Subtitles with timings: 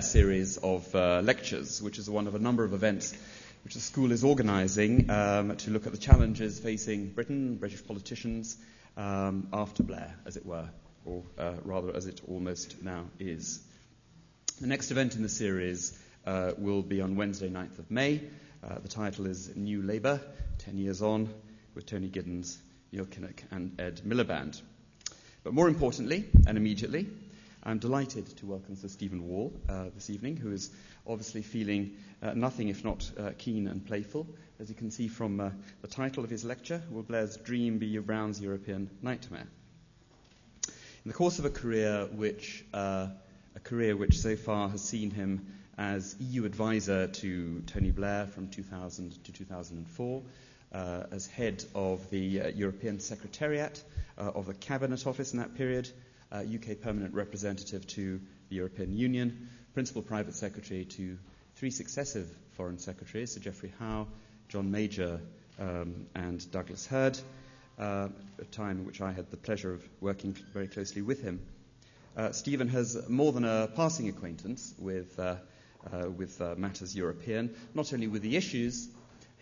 [0.00, 3.16] Series of uh, lectures, which is one of a number of events
[3.62, 8.56] which the school is organising um, to look at the challenges facing Britain, British politicians,
[8.96, 10.68] um, after Blair, as it were,
[11.04, 13.60] or uh, rather as it almost now is.
[14.60, 18.20] The next event in the series uh, will be on Wednesday, 9th of May.
[18.64, 20.20] Uh, the title is New Labour,
[20.58, 21.32] 10 Years On,
[21.76, 22.56] with Tony Giddens,
[22.90, 24.60] Neil Kinnock, and Ed Miliband.
[25.44, 27.06] But more importantly, and immediately,
[27.64, 30.70] I'm delighted to welcome Sir Stephen Wall uh, this evening, who is
[31.06, 34.26] obviously feeling uh, nothing if not uh, keen and playful.
[34.60, 35.50] As you can see from uh,
[35.82, 39.46] the title of his lecture, Will Blair's Dream Be Your Brown's European Nightmare?
[40.66, 43.08] In the course of a career which, uh,
[43.56, 45.44] a career which so far has seen him
[45.76, 50.22] as EU advisor to Tony Blair from 2000 to 2004,
[50.72, 53.82] uh, as head of the European Secretariat
[54.16, 55.88] of the Cabinet Office in that period,
[56.32, 61.18] uh, UK Permanent Representative to the European Union, Principal Private Secretary to
[61.56, 64.06] three successive Foreign Secretaries, Sir Geoffrey Howe,
[64.48, 65.20] John Major,
[65.58, 67.18] um, and Douglas Hurd,
[67.78, 71.40] uh, a time in which I had the pleasure of working very closely with him.
[72.16, 75.36] Uh, Stephen has more than a passing acquaintance with, uh,
[75.92, 78.88] uh with uh, matters European, not only with the issues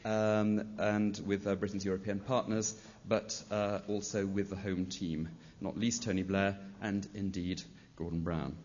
[0.05, 2.75] um, and with uh, Britain's European partners,
[3.09, 3.43] but
[3.89, 5.29] also with the home team
[5.61, 7.63] not least Tony Blair, and indeed
[7.97, 8.57] Gordon Brown.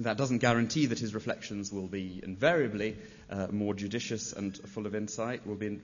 [0.00, 2.96] That doesn't guarantee that his reflections will be invariably
[3.30, 5.80] uh, more judicious and full of insight, will be in,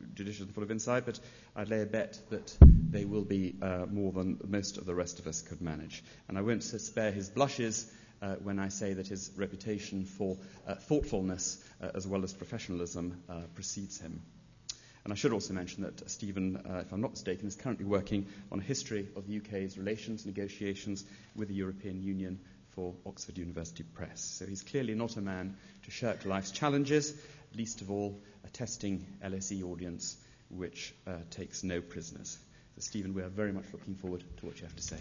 [0.00, 1.18] uh, judicious and full of insight, but
[1.56, 5.18] I'd lay a bet that they will be uh, more than most of the rest
[5.18, 6.04] of us could manage.
[6.28, 7.90] And I won't spare his blushes
[8.22, 13.20] uh, when I say that his reputation for uh, thoughtfulness uh, as well as professionalism
[13.54, 14.22] precedes him.
[15.06, 18.26] And I should also mention that Stephen, uh, if I'm not mistaken, is currently working
[18.50, 21.04] on a history of the UK's relations negotiations
[21.36, 22.40] with the European Union
[22.70, 24.20] for Oxford University Press.
[24.20, 27.14] So he's clearly not a man to shirk life's challenges,
[27.54, 30.16] least of all a testing LSE audience
[30.50, 32.36] which uh, takes no prisoners.
[32.74, 34.98] So, Stephen, we are very much looking forward to what you have to say.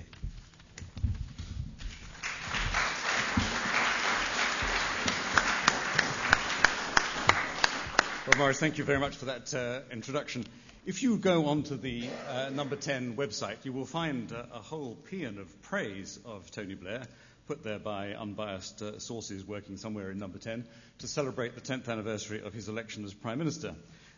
[8.37, 10.43] Maurice, thank you very much for that uh, introduction.
[10.85, 14.97] If you go onto the uh, number 10 website, you will find uh, a whole
[15.09, 17.03] paean of praise of Tony Blair,
[17.47, 20.65] put there by unbiased uh, sources working somewhere in number 10,
[20.99, 23.73] to celebrate the 10th anniversary of his election as Prime Minister.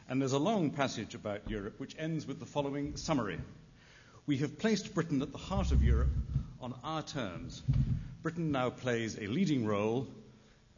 [0.10, 3.38] And there's a long passage about Europe which ends with the following summary
[4.26, 6.10] We have placed Britain at the heart of Europe
[6.60, 7.62] on our terms.
[8.24, 10.08] Britain now plays a leading role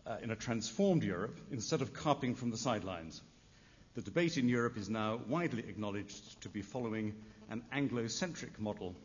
[0.06, 3.22] uh, in a transformed Europe instead of carping from the sidelines.
[3.96, 7.16] The debate in Europe is now widely acknowledged to be following
[7.50, 8.96] an Anglo-centric model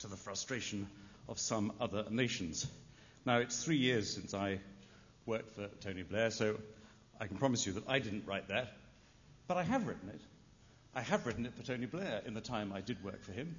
[0.00, 0.88] to the frustration
[1.26, 2.66] of some other nations.
[3.24, 4.60] Now, it's three years since I
[5.24, 6.56] worked for Tony Blair, so
[7.18, 8.72] I can promise you that I didn't write that,
[9.46, 10.20] but I have written it.
[10.94, 13.56] I have written it for Tony Blair in the time I did work for him.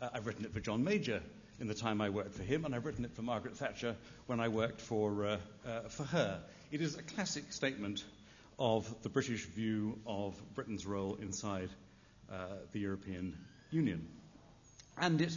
[0.00, 1.20] Uh, I've written it for John Major
[1.58, 3.96] in the time I worked for him, and I've written it for Margaret Thatcher
[4.26, 5.36] when I worked for, uh,
[5.66, 6.42] uh, for her.
[6.70, 8.04] It is a classic statement
[8.58, 11.68] of the British view of Britain's role inside
[12.30, 12.34] uh,
[12.72, 13.36] the European
[13.70, 14.06] Union.
[14.98, 15.36] And it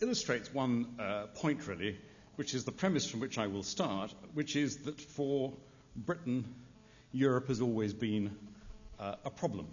[0.00, 1.96] illustrates one uh, point, really,
[2.36, 5.52] which is the premise from which I will start, which is that for
[5.96, 6.44] Britain,
[7.12, 8.36] Europe has always been
[9.00, 9.66] uh, a problem.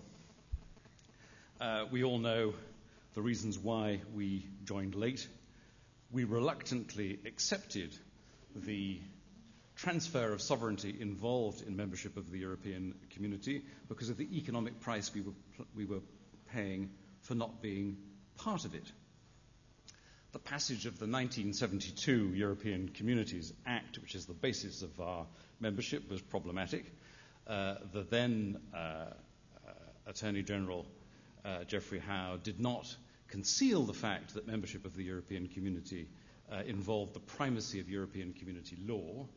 [1.60, 2.54] Uh, we all know
[3.14, 5.28] the reasons why we joined late
[6.14, 7.92] we reluctantly accepted
[8.56, 9.00] the
[9.84, 15.14] transfer of sovereignty involved in membership of the European community because of the economic price
[15.14, 15.34] we were,
[15.76, 16.00] we were
[16.54, 16.90] paying
[17.20, 17.98] for not being
[18.38, 18.90] part of it.
[20.32, 25.26] The passage of the 1972 European Communities Act, which is the basis of our
[25.60, 26.86] membership, was problematic.
[27.46, 29.72] Uh, the then uh, uh,
[30.08, 30.86] Attorney General
[31.44, 32.96] uh, Geoffrey Howe did not
[33.28, 36.08] conceal the fact that membership of the European community
[36.50, 39.28] uh, involved the primacy of European community law,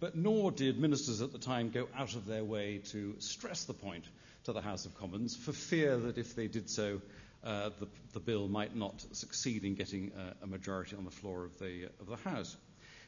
[0.00, 3.74] but nor did ministers at the time go out of their way to stress the
[3.74, 4.04] point
[4.44, 7.00] to the House of Commons for fear that if they did so,
[7.44, 10.12] uh, the, the, bill might not succeed in getting
[10.42, 12.56] a majority on the floor of the, of the House.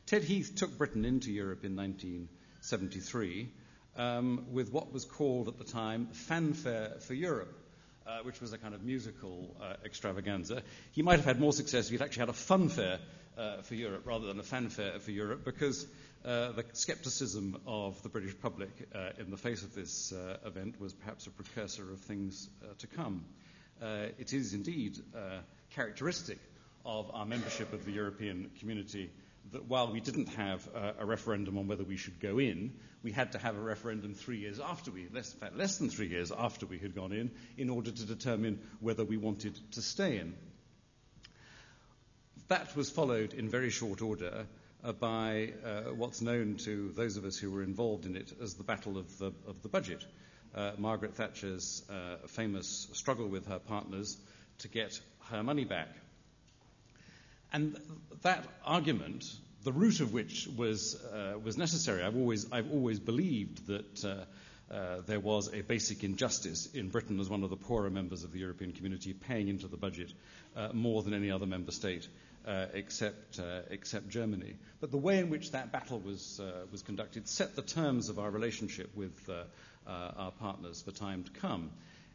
[0.06, 3.49] Ted Heath took Britain into Europe in 1973
[3.96, 7.55] um, with what was called at the time Fanfare for Europe
[8.08, 10.62] uh, which was a kind of musical uh, extravaganza.
[10.93, 12.99] He might have had more success if he'd actually had a funfair
[13.37, 15.87] uh, for Europe rather than a fanfare for Europe, because
[16.28, 20.78] uh, the skepticism of the British public uh, in the face of this uh, event
[20.78, 23.25] was perhaps a precursor of things to come.
[24.19, 24.98] it is indeed
[25.70, 26.38] characteristic
[26.84, 29.10] of our membership of the European community
[29.52, 33.32] that while we didn't have a, referendum on whether we should go in, we had
[33.32, 36.30] to have a referendum three years after we, less, in fact, less than three years
[36.30, 40.34] after we had gone in, in order to determine whether we wanted to stay in.
[42.48, 44.42] That was followed in very short order uh,
[45.00, 48.64] by uh, what's known to those of us who were involved in it as the
[48.64, 50.04] Battle of the, of the Budget.
[50.54, 54.16] Uh, Margaret Thatcher's uh, famous struggle with her partners
[54.58, 54.98] to get
[55.30, 55.88] her money back.
[57.52, 57.78] And
[58.22, 59.25] that argument,
[59.64, 64.75] the root of which was, uh, was necessary, I've always, I've always believed that uh,
[64.75, 68.32] uh, there was a basic injustice in Britain as one of the poorer members of
[68.32, 70.12] the European community paying into the budget
[70.56, 72.06] uh, more than any other member state.
[72.46, 74.56] Uh, except, uh, except Germany.
[74.81, 76.40] But the way in which that battle was,
[76.73, 79.29] was conducted set the terms of our relationship with
[79.87, 81.70] our partners for time to come.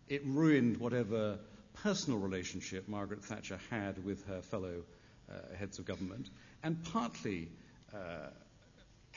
[0.08, 1.38] It ruined whatever
[1.82, 4.84] personal relationship Margaret Thatcher had with her fellow
[5.30, 6.30] uh, heads of government,
[6.64, 7.50] and partly
[7.94, 8.30] uh,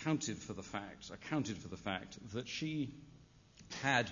[0.04, 2.90] counted for the fact, accounted for the fact that she
[3.82, 4.08] had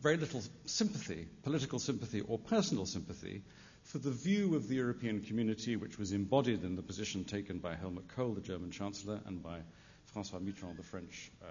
[0.00, 3.42] very little sympathy, political sympathy or personal sympathy,
[3.86, 7.74] for the view of the European community which was embodied in the position taken by
[7.76, 9.58] Helmut Kohl, the German Chancellor, and by
[10.06, 11.46] Francois Mitterrand, the French uh,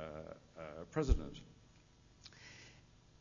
[0.60, 1.34] uh, President.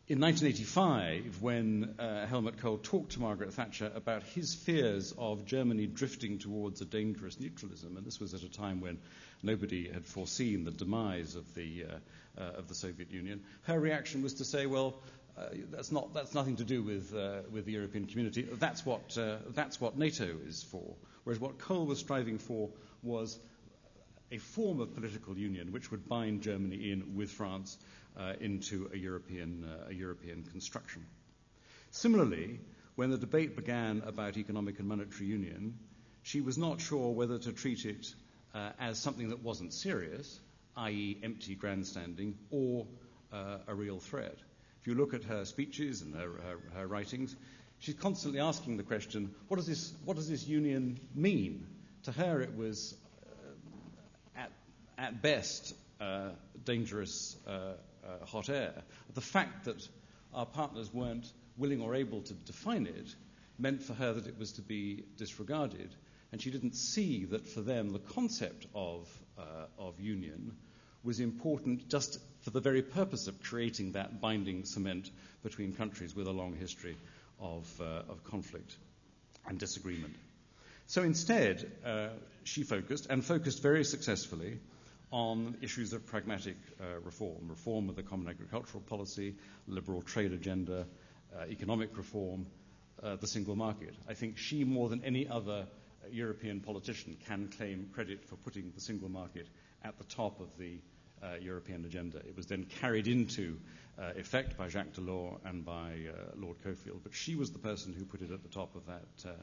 [0.06, 5.86] In 1985, when uh, Helmut Kohl talked to Margaret Thatcher about his fears of Germany
[5.86, 8.98] drifting towards a dangerous neutralism, and this was at a time when
[9.42, 14.22] nobody had foreseen the demise of the, uh, uh, of the Soviet Union, her reaction
[14.22, 14.96] was to say, well,
[15.70, 18.42] that's, not, that's nothing to do with, uh, with the European community.
[18.42, 20.94] That's what, uh, that's what NATO is for.
[21.24, 22.70] Whereas what Kohl was striving for
[23.02, 23.38] was
[24.30, 27.78] a form of political union which would bind Germany in with France
[28.18, 31.04] uh, into a European, uh, a European construction.
[31.90, 32.60] Similarly,
[32.96, 35.78] when the debate began about economic and monetary union,
[36.22, 38.06] she was not sure whether to treat it
[38.54, 40.40] uh, as something that wasn't serious,
[40.76, 42.86] i.e., empty grandstanding, or
[43.32, 44.36] uh, a real threat.
[44.84, 47.34] If you look at her speeches and her, her, her, writings,
[47.78, 51.66] she's constantly asking the question what does this, what does this union mean?
[52.02, 52.94] To her, it was,
[53.24, 54.52] uh, at,
[54.98, 56.32] at best, uh,
[56.66, 57.76] dangerous uh,
[58.26, 58.74] hot air.
[59.14, 59.88] The fact that
[60.34, 63.14] our partners weren't willing or able to define it
[63.58, 65.94] meant for her that it was to be disregarded.
[66.30, 69.08] And she didn't see that for them the concept of,
[69.38, 70.54] uh, of union
[71.02, 75.10] was important just for the very purpose of creating that binding cement
[75.42, 76.96] between countries with a long history
[77.40, 78.76] of, uh, of conflict
[79.48, 80.14] and disagreement.
[80.86, 82.08] So instead, uh,
[82.44, 84.58] she focused, and focused very successfully,
[85.10, 89.34] on issues of pragmatic uh, reform, reform of the common agricultural policy,
[89.66, 90.84] liberal trade agenda,
[91.34, 92.44] uh, economic reform,
[93.02, 93.94] uh, the single market.
[94.08, 95.66] I think she, more than any other
[96.10, 99.46] European politician, can claim credit for putting the single market
[99.82, 100.78] at the top of the
[101.40, 102.18] European agenda.
[102.18, 103.58] It was then carried into
[103.98, 105.92] uh, effect by Jacques Delors and by
[106.36, 109.34] Lord Cockfield, but she was the person who put it at the top of that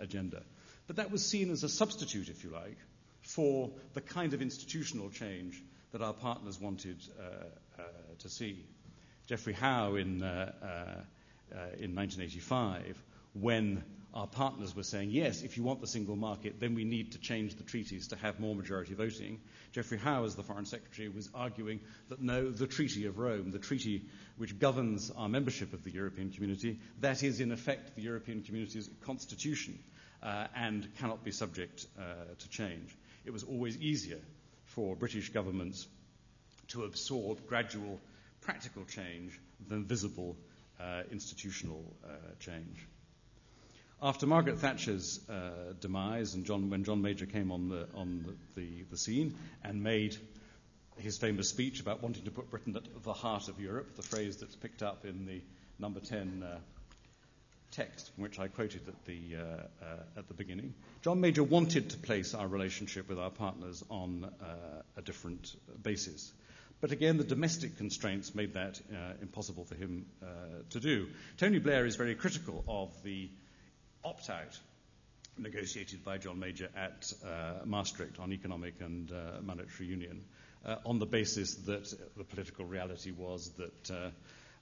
[0.00, 0.42] agenda.
[0.86, 2.78] But that was seen as a substitute, if you like,
[3.22, 5.62] for the kind of institutional change
[5.92, 7.22] that our partners wanted uh,
[7.80, 7.82] uh,
[8.18, 8.64] to see.
[9.26, 13.02] Geoffrey Howe in, uh, uh, in 1985,
[13.34, 13.82] when
[14.16, 17.18] our partners were saying, yes, if you want the single market, then we need to
[17.18, 19.38] change the treaties to have more majority voting.
[19.72, 23.58] Geoffrey Howe, as the Foreign Secretary, was arguing that no, the Treaty of Rome, the
[23.58, 24.06] treaty
[24.38, 28.88] which governs our membership of the European community, that is in effect the European community's
[29.04, 29.78] constitution
[30.22, 32.02] uh, and cannot be subject uh,
[32.38, 34.20] to change it was always easier
[34.64, 35.86] for British governments
[36.68, 38.00] to absorb gradual
[38.40, 39.38] practical change
[39.68, 40.36] than visible
[40.80, 42.86] uh, institutional uh, change.
[44.02, 48.60] After Margaret Thatcher's uh, demise, and John, when John Major came on, the, on the,
[48.60, 49.34] the, the, scene
[49.64, 50.16] and made
[50.98, 54.36] his famous speech about wanting to put Britain at the heart of Europe, the phrase
[54.36, 55.40] that's picked up in the
[55.78, 56.58] number 10 uh,
[57.70, 60.74] text which I quoted at the, uh, uh, at the beginning.
[61.02, 66.32] John Major wanted to place our relationship with our partners on uh, a different basis.
[66.82, 70.26] But again, the domestic constraints made that uh, impossible for him uh,
[70.70, 71.08] to do.
[71.38, 73.30] Tony Blair is very critical of the
[74.06, 74.58] opt out
[75.36, 80.24] negotiated by John Major at uh, Maastricht on economic and monetary union
[80.84, 84.12] on the basis that the political reality was that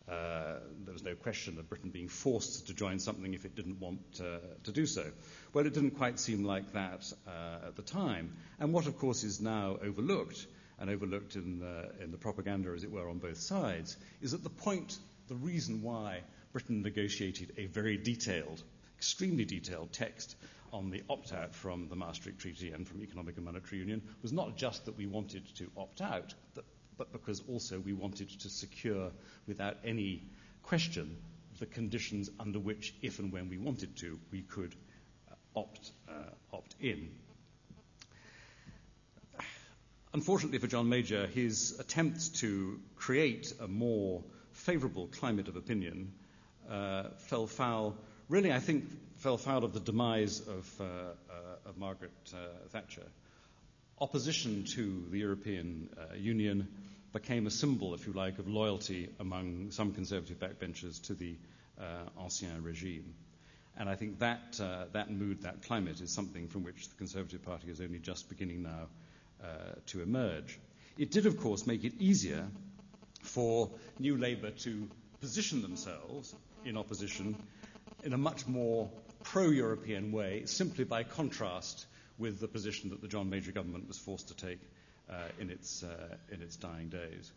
[0.08, 3.80] uh, there was no question of Britain being forced to join something if it didn't
[3.80, 5.04] want uh, to do so.
[5.52, 8.36] Well, it didn't quite seem like that uh, at the time.
[8.58, 10.46] And what, of course, is now overlooked,
[10.78, 14.42] and overlooked in the, in the propaganda, as it were, on both sides, is that
[14.42, 14.98] the point,
[15.28, 16.20] the reason why
[16.52, 18.62] Britain negotiated a very detailed,
[18.98, 20.36] extremely detailed text
[20.72, 24.32] on the opt out from the Maastricht Treaty and from Economic and Monetary Union was
[24.32, 26.34] not just that we wanted to opt out,
[26.98, 29.10] but because also we wanted to secure,
[29.46, 30.22] without any
[30.62, 31.16] question,
[31.58, 34.74] the conditions under which, if and when we wanted to, we could
[35.30, 36.12] uh, opt, uh,
[36.52, 37.08] opt in.
[40.12, 44.22] Unfortunately for John Major, his attempts to create a more
[44.52, 46.12] favourable climate of opinion
[46.70, 47.96] uh, fell foul,
[48.28, 48.84] really, I think,
[49.18, 52.36] fell foul of the demise of, uh, uh, of Margaret uh,
[52.70, 53.06] Thatcher.
[54.00, 56.68] Opposition to the European Union
[57.12, 61.36] became a symbol, if you like, of loyalty among some conservative backbenchers to the
[62.20, 63.14] Ancien regime.
[63.76, 67.42] And I think that, uh, that mood, that climate, is something from which the Conservative
[67.42, 68.86] Party is only just beginning now
[69.42, 69.46] uh,
[69.86, 70.58] to emerge.
[70.96, 72.46] It did, of course, make it easier
[73.22, 74.88] for New Labour to
[75.20, 77.34] position themselves in opposition
[78.04, 78.90] in a much more
[79.22, 81.86] pro European way, simply by contrast
[82.18, 84.60] with the position that the John Major government was forced to take
[85.10, 87.32] uh, in, its, uh, in its dying days.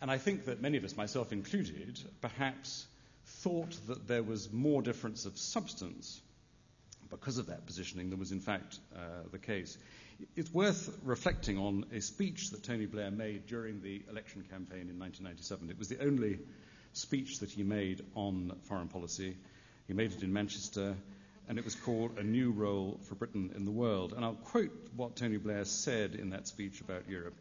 [0.00, 2.86] And I think that many of us, myself included, perhaps
[3.26, 6.20] thought that there was more difference of substance
[7.10, 8.98] because of that positioning than was in fact uh,
[9.30, 9.76] the case.
[10.36, 14.98] It's worth reflecting on a speech that Tony Blair made during the election campaign in
[14.98, 15.70] 1997.
[15.70, 16.38] It was the only
[16.92, 19.36] speech that he made on foreign policy.
[19.86, 20.96] He made it in Manchester,
[21.48, 24.12] and it was called A New Role for Britain in the World.
[24.14, 27.36] And I'll quote what Tony Blair said in that speech about Europe.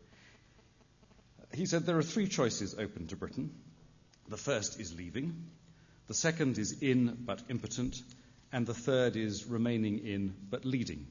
[1.53, 3.51] He said, There are three choices open to Britain.
[4.27, 5.51] The first is leaving,
[6.07, 8.01] the second is in but impotent,
[8.51, 11.07] and the third is remaining in but leading.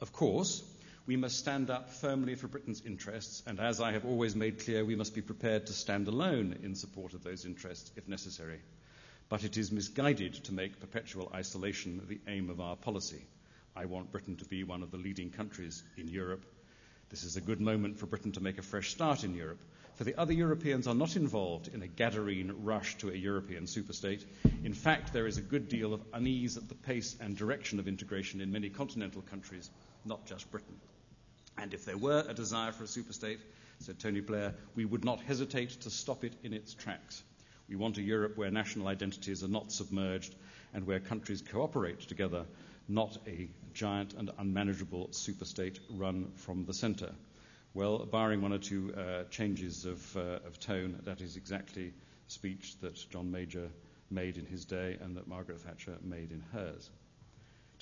[0.00, 0.62] Of course,
[1.06, 4.84] we must stand up firmly for Britain's interests, and as I have always made clear,
[4.84, 8.60] we must be prepared to stand alone in support of those interests if necessary.
[9.28, 13.24] But it is misguided to make perpetual isolation the aim of our policy.
[13.74, 16.46] I want Britain to be one of the leading countries in Europe.
[17.10, 19.60] This is a good moment for Britain to make a fresh start in Europe,
[19.96, 24.24] for the other Europeans are not involved in a Gadarene rush to a European superstate.
[24.62, 27.88] In fact, there is a good deal of unease at the pace and direction of
[27.88, 29.70] integration in many continental countries,
[30.04, 30.78] not just Britain.
[31.58, 33.38] And if there were a desire for a superstate,
[33.80, 37.22] said Tony Blair, we would not hesitate to stop it in its tracks.
[37.68, 40.34] We want a Europe where national identities are not submerged
[40.72, 42.46] and where countries cooperate together,
[42.88, 47.12] not a giant and unmanageable superstate run from the centre.
[47.74, 51.92] Well, barring one or two uh, changes of, uh, of tone, that is exactly
[52.28, 53.68] speech that John Major
[54.10, 56.88] made in his day and that Margaret Thatcher made in hers.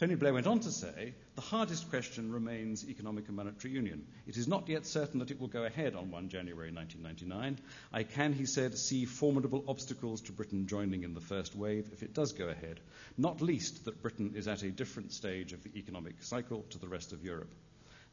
[0.04, 4.06] Tony Blair went on to say the hardest question remains economic and monetary union.
[4.26, 7.58] It is not yet certain that it will go ahead on 1 January 1999.
[7.90, 12.02] I can, he said, see formidable obstacles to Britain joining in the first wave if
[12.02, 12.80] it does go ahead,
[13.16, 16.88] not least that Britain is at a different stage of the economic cycle to the
[16.88, 17.54] rest of Europe.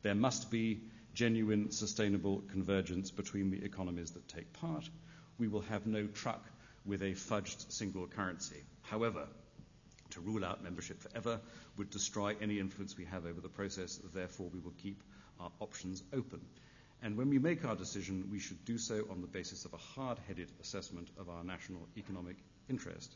[0.01, 0.83] There must be
[1.13, 4.89] genuine, sustainable convergence between the economies that take part.
[5.38, 6.45] We will have no truck
[6.86, 8.63] with a fudged single currency.
[8.83, 9.27] However,
[10.12, 11.39] to rule out membership forever
[11.77, 14.00] would destroy any influence we have over the process.
[14.13, 15.01] Therefore, we will keep
[15.39, 16.41] our options open.
[17.03, 19.77] And when we make our decision, we should do so on the basis of a
[19.77, 22.36] hard headed assessment of our national economic
[22.70, 23.15] interest.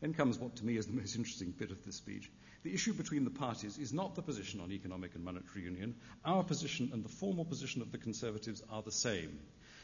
[0.00, 2.30] Then comes what to me is the most interesting bit of this speech.
[2.64, 5.94] The issue between the parties is not the position on economic and monetary union.
[6.24, 9.38] Our position and the formal position of the Conservatives are the same.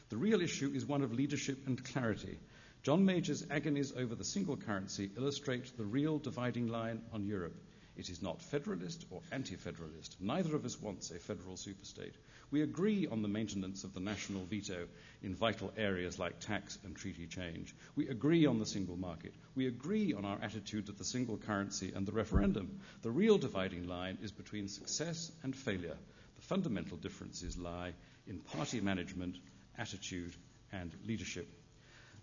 [0.09, 2.39] The real issue is one of leadership and clarity.
[2.85, 7.57] John Major's agonies over the single currency illustrate the real dividing line on Europe.
[7.97, 10.17] It is not federalist or anti federalist.
[10.21, 12.15] Neither of us wants a federal superstate.
[12.53, 14.87] We agree on the maintenance of the national veto
[15.21, 17.75] in vital areas like tax and treaty change.
[17.97, 19.35] We agree on the single market.
[19.57, 22.79] We agree on our attitude to the single currency and the referendum.
[23.03, 25.97] The real dividing line is between success and failure.
[26.37, 27.93] The fundamental differences lie
[28.29, 29.37] in party management,
[29.77, 30.35] attitude,
[30.73, 31.49] and leadership.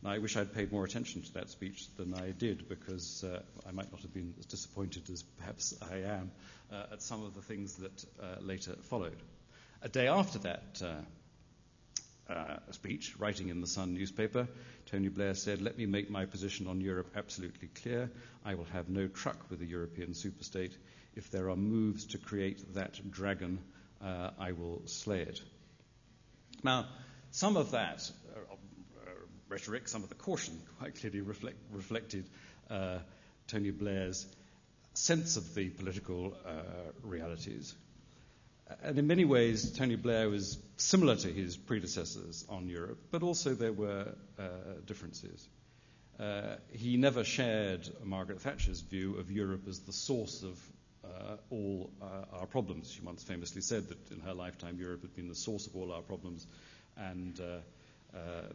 [0.03, 3.41] Now, I wish I'd paid more attention to that speech than I did because uh,
[3.67, 6.31] I might not have been as disappointed as perhaps I am
[6.71, 9.17] uh, at some of the things that uh, later followed.
[9.81, 14.47] A day after that uh, uh, speech, writing in the Sun newspaper,
[14.87, 18.09] Tony Blair said, Let me make my position on Europe absolutely clear.
[18.43, 20.73] I will have no truck with a European superstate.
[21.15, 23.59] If there are moves to create that dragon,
[24.03, 25.41] uh, I will slay it.
[26.63, 26.87] Now,
[27.31, 28.09] some of that
[29.55, 32.25] rhetoric, some of the caution quite clearly reflect, reflected
[32.69, 32.97] uh,
[33.47, 34.27] Tony Blair's
[34.95, 36.51] sense of the political uh,
[37.03, 37.73] realities.
[38.83, 43.53] And in many ways, Tony Blair was similar to his predecessors on Europe, but also
[43.53, 44.43] there were uh,
[44.85, 45.47] differences.
[46.19, 50.59] Uh, he never shared Margaret Thatcher's view of Europe as the source of
[51.05, 52.91] uh, all uh, our problems.
[52.91, 55.93] She once famously said that in her lifetime Europe had been the source of all
[55.93, 56.45] our problems,
[56.97, 57.39] and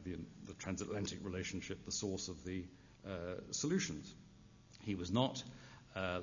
[0.05, 2.65] the, the, transatlantic relationship the source of the
[3.07, 3.11] uh,
[3.51, 4.13] solutions.
[4.83, 5.43] He was not,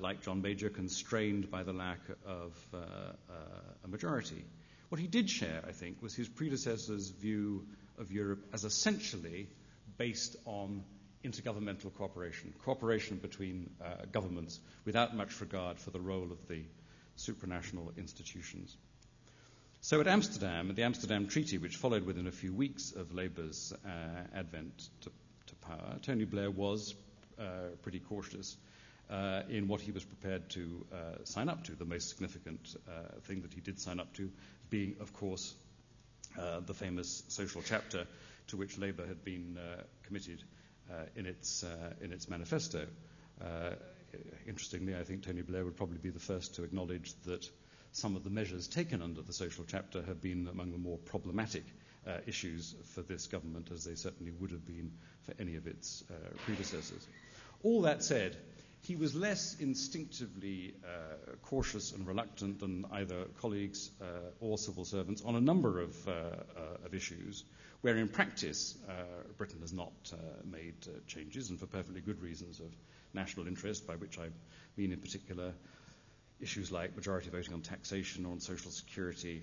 [0.00, 4.44] like John Major, constrained by the lack of a majority.
[4.88, 7.66] What he did share, I think, was his predecessor's view
[7.98, 9.48] of Europe as essentially
[9.98, 10.82] based on
[11.24, 16.62] intergovernmental cooperation, cooperation between uh, governments without much regard for the role of the
[17.16, 18.76] supranational institutions.
[19.80, 23.88] So at Amsterdam, the Amsterdam Treaty, which followed within a few weeks of Labour's uh,
[24.34, 25.10] advent to,
[25.46, 26.94] to, power, Tony Blair was
[27.38, 27.42] uh,
[27.82, 28.56] pretty cautious
[29.08, 31.72] uh, in what he was prepared to uh, sign up to.
[31.72, 34.30] The most significant uh, thing that he did sign up to
[34.68, 35.54] being, of course,
[36.66, 38.06] the famous social chapter
[38.48, 39.58] to which Labour had been
[40.04, 40.42] committed
[40.90, 42.86] uh, in, its, uh, in its manifesto.
[43.40, 43.70] Uh,
[44.46, 47.48] interestingly, I think Tony Blair would probably be the first to acknowledge that
[47.92, 51.64] some of the measures taken under the social chapter have been among the more problematic
[52.06, 54.92] uh, issues for this government, as they certainly would have been
[55.24, 56.14] for any of its uh,
[56.44, 57.06] predecessors.
[57.62, 58.36] All that said,
[58.82, 63.90] he was less instinctively uh, cautious and reluctant than either colleagues
[64.40, 67.44] or civil servants on a number of, of issues
[67.80, 68.92] where in practice uh,
[69.36, 72.66] Britain has not uh, made uh, changes, and for perfectly good reasons of
[73.14, 74.28] national interest, by which I
[74.76, 75.52] mean in particular
[76.40, 79.42] issues like majority voting on taxation or on social security.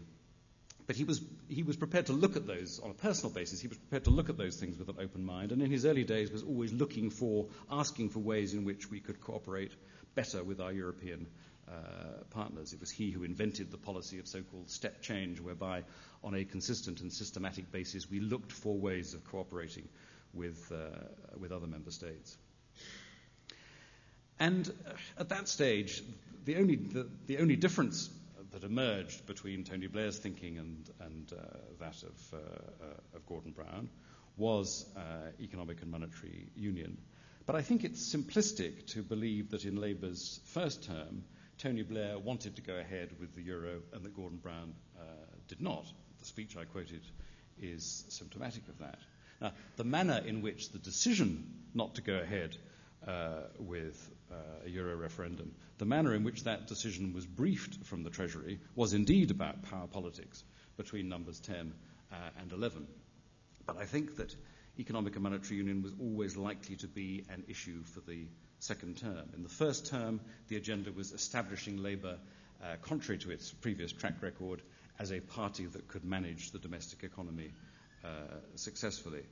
[0.87, 3.59] But he was, he was prepared to look at those on a personal basis.
[3.59, 5.85] He was prepared to look at those things with an open mind, and in his
[5.85, 9.71] early days was always looking for, asking for ways in which we could cooperate
[10.13, 11.25] better with our European
[11.67, 11.71] uh,
[12.29, 12.73] partners.
[12.73, 15.83] It was he who invented the policy of so called step change, whereby,
[16.23, 19.87] on a consistent and systematic basis, we looked for ways of cooperating
[20.33, 20.99] with, uh,
[21.39, 22.37] with other member states.
[24.39, 24.71] And
[25.17, 26.03] at that stage,
[26.45, 28.09] the only, the, the only difference
[28.51, 33.51] that emerged between Tony Blair's thinking and, and uh, that of, uh, uh, of, Gordon
[33.51, 33.89] Brown
[34.37, 34.85] was
[35.41, 36.97] economic and monetary union.
[37.45, 41.23] But I think it's simplistic to believe that in Labour's first term,
[41.57, 45.01] Tony Blair wanted to go ahead with the euro and that Gordon Brown uh,
[45.47, 45.85] did not.
[46.19, 47.01] The speech I quoted
[47.61, 48.99] is symptomatic of that.
[49.41, 52.57] Now, the manner in which the decision not to go ahead
[53.07, 54.14] uh, with uh,
[54.65, 58.93] a euro referendum, the manner in which that decision was briefed from the Treasury was
[58.93, 60.43] indeed about power politics
[60.77, 61.73] between numbers 10
[62.11, 62.87] uh, and 11.
[63.65, 64.35] But I think that
[64.79, 68.25] economic and monetary union was always likely to be an issue for the
[68.59, 69.29] second term.
[69.35, 72.17] In the first term, the agenda was establishing Labour,
[72.63, 74.61] uh, contrary to its previous track record,
[74.99, 77.51] as a party that could manage the domestic economy
[78.03, 78.07] uh,
[78.55, 79.23] successfully.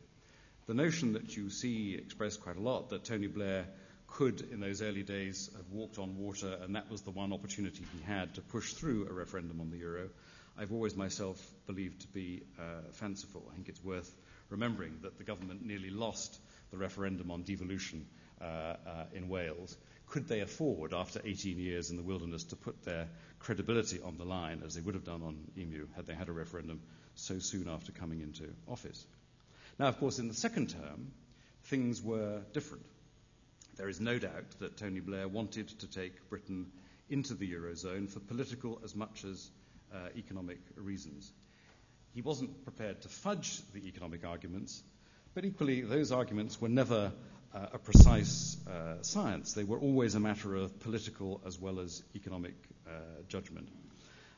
[0.65, 3.65] The notion that you see expressed quite a lot that Tony Blair
[4.13, 7.83] could, in those early days, have walked on water, and that was the one opportunity
[7.97, 10.07] he had to push through a referendum on the euro,
[10.55, 13.43] I've always myself believed to be uh, fanciful.
[13.51, 14.13] I think it's worth
[14.49, 18.05] remembering that the government nearly lost the referendum on devolution
[18.39, 18.75] uh, uh,
[19.15, 19.75] in Wales,
[20.07, 23.07] could they afford, after 18 years in the wilderness, to put their
[23.39, 26.33] credibility on the line, as they would have done on EMU had they had a
[26.33, 26.79] referendum
[27.15, 29.07] so soon after coming into office?
[29.79, 31.11] Now, of course, in the second term,
[31.63, 32.85] things were different.
[33.75, 36.67] There is no doubt that Tony Blair wanted to take Britain
[37.09, 39.49] into the Eurozone for political as much as
[39.93, 41.31] uh, economic reasons.
[42.13, 44.83] He wasn't prepared to fudge the economic arguments,
[45.33, 47.11] but equally, those arguments were never
[47.55, 49.53] uh, a precise uh, science.
[49.53, 52.53] They were always a matter of political as well as economic
[52.87, 52.91] uh,
[53.27, 53.69] judgment.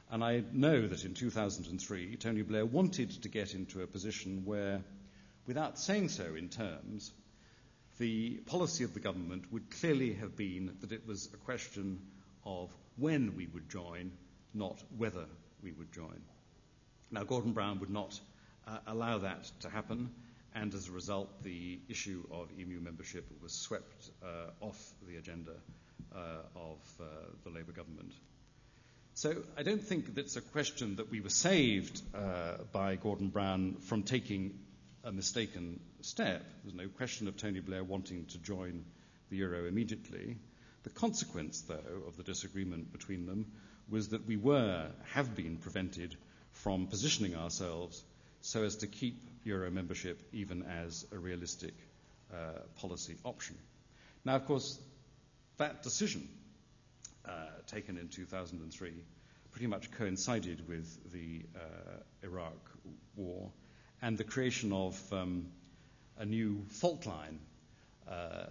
[0.10, 4.82] And I know that in 2003, Tony Blair wanted to get into a position where,
[5.48, 7.12] without saying so in terms,
[7.98, 12.00] the policy of the government would clearly have been that it was a question
[12.46, 14.12] of when we would join,
[14.54, 15.26] not whether
[15.64, 16.22] we would join.
[17.12, 18.20] Now, Gordon Brown would not
[18.68, 20.10] uh, allow that to happen
[20.56, 25.52] and as a result, the issue of EMU membership was swept uh, off the agenda
[26.16, 26.18] uh,
[26.56, 27.04] of uh,
[27.44, 28.14] the Labour government.
[29.16, 33.76] So I don't think that's a question that we were saved uh, by Gordon Brown
[33.82, 34.58] from taking
[35.06, 36.44] a mistaken step.
[36.64, 38.84] There's no question of Tony Blair wanting to join
[39.30, 40.38] the euro immediately.
[40.84, 43.46] The consequence, though, of the disagreement between them
[43.88, 46.16] was that we were, have been prevented
[46.52, 48.04] from positioning ourselves
[48.42, 51.76] so as to keep euro membership even as a realistic
[52.34, 53.56] uh, policy option.
[54.24, 54.80] Now, of course,
[55.58, 56.28] that decision
[57.28, 57.32] uh,
[57.68, 58.92] taken in 2003
[59.52, 62.58] pretty much coincided with the uh, Iraq
[63.16, 63.52] war
[64.06, 65.48] and the creation of um,
[66.18, 67.40] a new fault line
[68.10, 68.46] uh,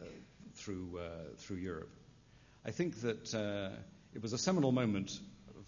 [0.56, 1.90] through, uh, through Europe.
[2.66, 3.70] I think that uh,
[4.14, 5.18] It was a seminal moment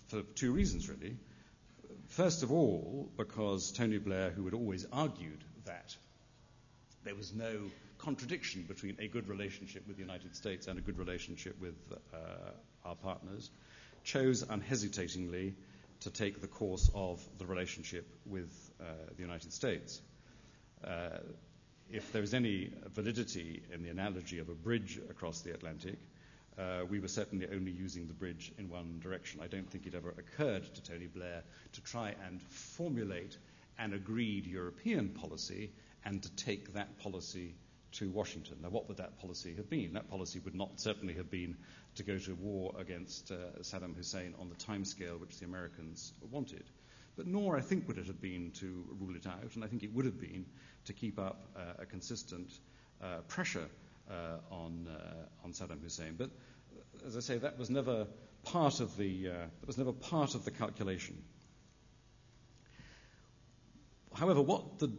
[0.06, 1.16] for two reasons, really.
[2.06, 5.96] First of all, because Tony Blair, who had always argued that
[7.02, 7.58] there was no
[7.98, 11.74] contradiction between a good relationship with the United States and a good relationship with
[12.14, 12.16] uh,
[12.84, 13.50] our partners,
[14.04, 15.54] chose unhesitatingly
[16.02, 20.00] to take the course of the relationship with the United States.
[20.84, 21.18] Uh,
[21.90, 25.98] if there is any validity in the analogy of a bridge across the Atlantic,
[26.58, 29.40] uh, we were certainly only using the bridge in one direction.
[29.42, 33.36] I don't think it ever occurred to Tony Blair to try and formulate
[33.78, 35.70] an agreed European policy
[36.04, 37.54] and to take that policy
[37.92, 38.58] to Washington.
[38.62, 39.92] Now, what would that policy have been?
[39.94, 41.56] That policy would not certainly have been
[41.96, 46.64] to go to war against uh, Saddam Hussein on the timescale which the Americans wanted.
[47.16, 49.82] But nor, I think, would it have been to rule it out, and I think
[49.82, 50.44] it would have been
[50.84, 52.52] to keep up uh, a consistent
[53.02, 53.68] uh, pressure
[54.10, 56.14] uh, on, uh, on Saddam Hussein.
[56.16, 56.30] But
[57.06, 58.06] as I say, that was never
[58.44, 61.22] part of the, uh, that was never part of the calculation.
[64.14, 64.92] However, what the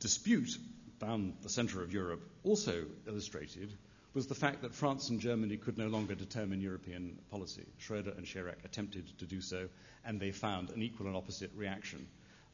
[0.00, 0.50] dispute
[0.98, 3.72] down the center of Europe also illustrated
[4.14, 7.66] was the fact that France and Germany could no longer determine European policy.
[7.78, 9.68] Schroeder and Chirac attempted to do so,
[10.04, 12.06] and they found an equal and opposite reaction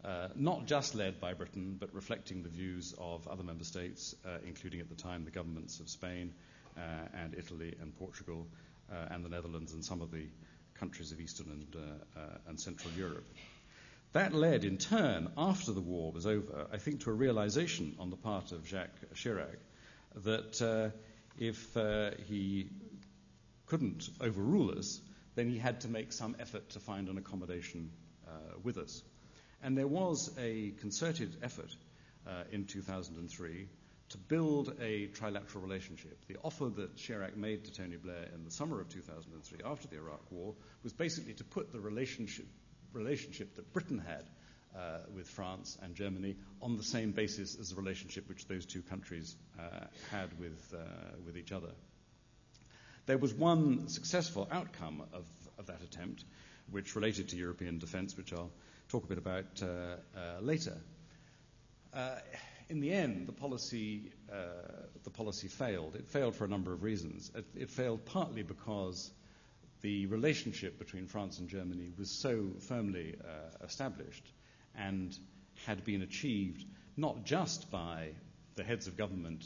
[0.06, 4.38] uh, not just led by Britain, but reflecting the views of other member states, uh,
[4.46, 6.32] including at the time the governments of Spain
[6.76, 6.80] uh,
[7.14, 8.46] and Italy and Portugal
[8.90, 10.26] uh, and the Netherlands and some of the
[10.74, 11.76] countries of Eastern and,
[12.16, 13.24] uh, and Central Europe.
[14.12, 18.10] That led, in turn, after the war was over, I think, to a realization on
[18.10, 19.56] the part of Jacques Chirac
[20.24, 20.84] that
[21.38, 21.76] if
[22.28, 22.70] he
[23.66, 25.00] couldn't overrule us,
[25.34, 27.90] then he had to make some effort to find an accommodation
[28.26, 28.30] uh,
[28.62, 29.02] with us.
[29.62, 31.74] And there was a concerted effort
[32.26, 33.68] uh, in 2003
[34.08, 36.16] to build a trilateral relationship.
[36.28, 39.96] The offer that Chirac made to Tony Blair in the summer of 2003, after the
[39.96, 42.46] Iraq War, was basically to put the relationship,
[42.92, 44.24] relationship that Britain had
[44.76, 48.82] uh, with France and Germany on the same basis as the relationship which those two
[48.82, 50.82] countries uh, had with, uh,
[51.24, 51.70] with each other.
[53.06, 55.24] There was one successful outcome of,
[55.58, 56.24] of that attempt,
[56.70, 58.50] which related to European defence, which I'll
[58.88, 60.76] talk a bit about uh, uh, later.
[61.94, 62.16] Uh,
[62.68, 64.10] in the end, the policy,
[65.04, 65.94] the policy failed.
[65.94, 67.30] It failed for a number of reasons.
[67.34, 69.12] It, it failed partly because
[69.82, 73.14] the relationship between France and Germany was so firmly
[73.62, 74.24] established
[74.76, 75.16] and
[75.66, 76.64] had been achieved
[76.96, 78.08] not just by
[78.54, 79.44] the heads of government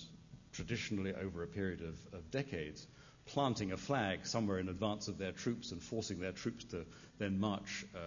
[0.52, 2.86] traditionally over a period of, of, decades,
[3.26, 6.84] planting a flag somewhere in advance of their troops and forcing their troops to
[7.18, 7.98] then march uh,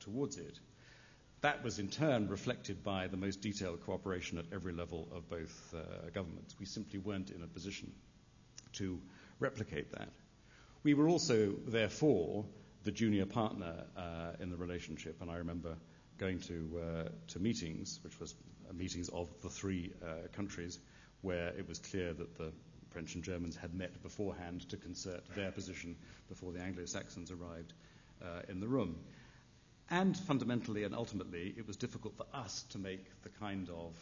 [0.00, 0.58] towards it.
[1.42, 5.74] That was in turn reflected by the most detailed cooperation at every level of both
[5.74, 6.56] uh, governments.
[6.58, 7.92] We simply weren't in a position
[8.74, 9.00] to
[9.38, 10.08] replicate that.
[10.82, 12.46] We were also, therefore,
[12.84, 15.76] the junior partner uh, in the relationship, and I remember
[16.18, 18.34] going to, uh, to meetings, which was
[18.68, 20.78] uh, meetings of the three uh, countries,
[21.22, 22.52] where it was clear that the
[22.90, 25.96] French and Germans had met beforehand to concert their position
[26.28, 27.74] before the Anglo Saxons arrived
[28.48, 28.96] in the room.
[29.90, 33.94] And fundamentally and ultimately, it was difficult for us to make the kind of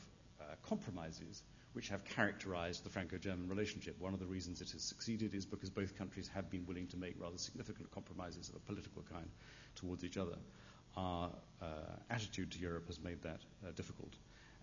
[0.62, 1.42] compromises
[1.74, 4.00] which have characterized the Franco German relationship.
[4.00, 6.96] One of the reasons it has succeeded is because both countries have been willing to
[6.96, 9.28] make rather significant compromises of a political kind
[9.74, 10.36] towards each other.
[10.96, 11.30] Our
[11.62, 11.66] uh,
[12.10, 14.12] attitude to Europe has made that uh, difficult.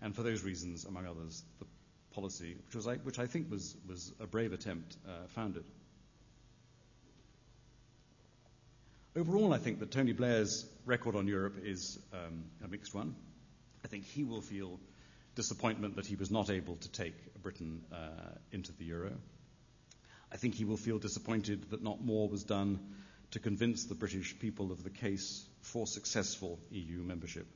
[0.00, 1.66] And for those reasons, among others, the
[2.14, 5.64] policy, which, was, which I think was, was a brave attempt, uh, founded.
[9.14, 13.14] Overall, I think that Tony Blair's record on Europe is um, a mixed one.
[13.84, 14.80] I think he will feel
[15.34, 17.96] disappointment that he was not able to take Britain uh,
[18.52, 19.12] into the euro.
[20.32, 22.78] I think he will feel disappointed that not more was done
[23.32, 27.46] to convince the British people of the case for successful EU membership.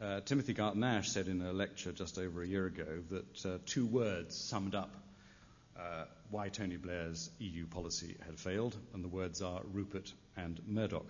[0.00, 3.58] Uh, Timothy Garton Ash said in a lecture just over a year ago that uh,
[3.66, 4.90] two words summed up
[5.78, 11.06] uh, why Tony Blair's EU policy had failed, and the words are Rupert and Murdoch.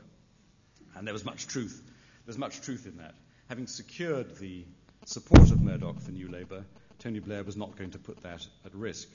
[0.95, 1.83] And there was much truth.
[2.27, 3.15] There's much truth in that.
[3.49, 4.65] Having secured the
[5.07, 6.65] support of Murdoch for New Labour,
[6.99, 9.09] Tony Blair was not going to put that at risk.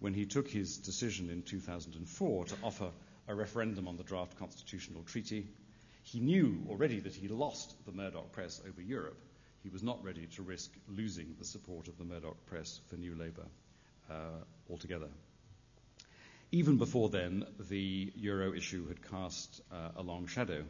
[0.00, 2.90] When he took his decision in 2004 to offer
[3.26, 5.46] a referendum on the draft constitutional treaty,
[6.12, 9.20] he knew already that he lost the Murdoch press over Europe.
[9.62, 13.14] He was not ready to risk losing the support of the Murdoch press for New
[13.14, 13.44] Labour
[14.10, 14.40] uh,
[14.70, 15.08] altogether.
[16.50, 20.64] Even before then, the euro issue had cast uh, a long shadow.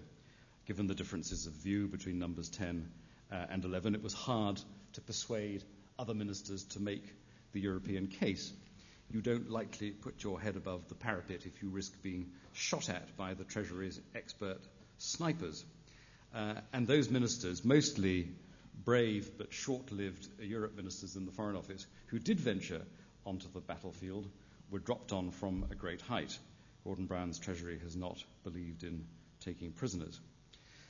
[0.66, 2.90] Given the differences of view between numbers 10
[3.31, 4.61] uh, and 11, it was hard
[4.94, 5.62] to persuade
[6.01, 7.05] other ministers to make
[7.53, 8.53] the European case.
[9.11, 13.16] you don't likely put your head above the parapet if you risk being shot at
[13.16, 14.61] by the Treasury's expert
[14.98, 15.64] snipers.
[16.34, 18.28] Uh, and those ministers, mostly
[18.84, 22.82] brave but short lived Europe ministers in the Foreign Office, who did venture
[23.24, 24.28] onto the battlefield,
[24.70, 26.38] were dropped on from a great height.
[26.84, 29.04] Gordon Brown's Treasury has not believed in
[29.40, 30.20] taking prisoners.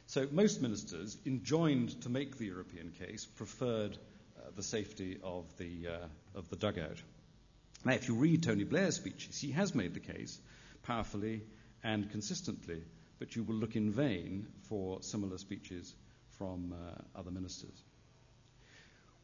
[0.07, 3.97] So most ministers, enjoined to make the European case, preferred
[4.39, 7.03] uh, the safety of the, uh, of the dugout.
[7.85, 10.39] Now, if you read Tony Blair's speeches, he has made the case
[10.83, 11.43] powerfully
[11.85, 12.83] and consistently,
[13.19, 15.95] but you will look in vain for similar speeches
[16.39, 17.83] from uh, other ministers.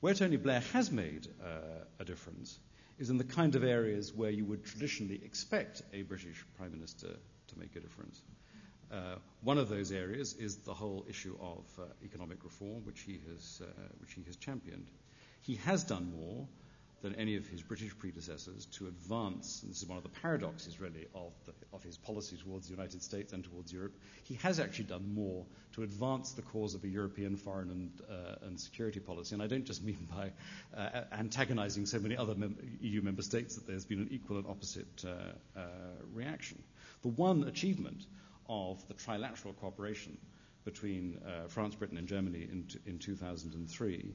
[0.01, 2.59] Where Tony Blair has made uh, a difference
[2.99, 7.09] is in the kind of areas where you would traditionally expect a British Prime Minister
[7.49, 8.23] to make a difference.
[8.93, 13.21] Uh, one of those areas is the whole issue of uh, economic reform, which he,
[13.29, 13.67] has, uh,
[14.01, 14.87] which he has championed.
[15.41, 16.47] He has done more
[17.05, 20.81] than any of his British predecessors to advance, and this is one of the paradoxes
[20.81, 24.59] really of, the, of his policy towards the United States and towards Europe, he has
[24.59, 29.01] actually done more to advance the cause of a European foreign and, uh, and security
[29.01, 29.35] policy.
[29.35, 30.33] And I don't just mean by
[30.75, 34.47] uh, antagonizing so many other mem- EU member states that there's been an equal and
[34.47, 35.11] opposite uh,
[35.61, 35.63] uh,
[36.15, 36.63] reaction.
[37.03, 38.07] The one achievement
[38.49, 40.17] of the trilateral cooperation
[40.65, 44.15] between uh, France, Britain, and Germany in, t- in 2003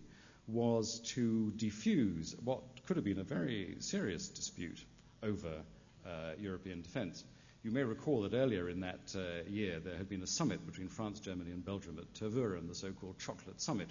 [0.51, 4.83] was to defuse what could have been a very serious dispute
[5.23, 5.61] over
[6.05, 6.09] uh,
[6.39, 7.23] European defence.
[7.63, 10.87] You may recall that earlier in that uh, year there had been a summit between
[10.87, 13.89] France, Germany, and Belgium at Tervuren, the so called Chocolate Summit,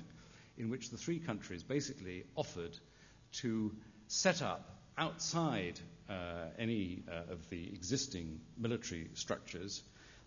[0.57, 2.77] in which the three countries basically offered
[3.33, 3.75] to
[4.09, 9.83] set up outside uh, any uh, of the existing military structures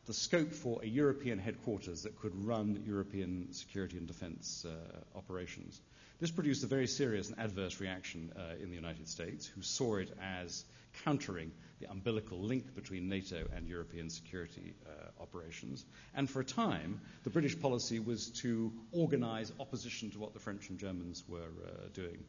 [0.05, 5.79] the scope for a European headquarters that could run European security and defence uh, operations.
[6.21, 9.95] This produced a very serious and adverse reaction uh, in the United States, who saw
[9.95, 10.63] it as
[11.03, 15.83] countering the umbilical link between NATO and European security uh, operations.
[16.13, 20.69] And for a time, the British policy was to organize opposition to what the French
[20.69, 22.23] and Germans were uh, doing.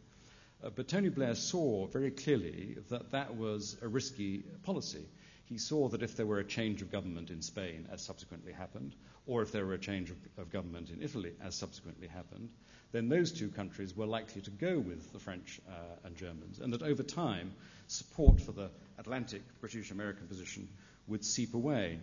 [0.65, 5.05] Uh, but Tony Blair saw very clearly that that was a risky policy.
[5.53, 8.95] He saw that if there were a change of government in Spain, as subsequently happened,
[9.27, 12.49] or if there were a change of, of government in Italy, as subsequently happened,
[12.93, 16.73] then those two countries were likely to go with the French uh, and Germans, and
[16.73, 17.53] that over time,
[17.87, 20.71] support for the Atlantic British American position
[21.07, 22.01] would seep away.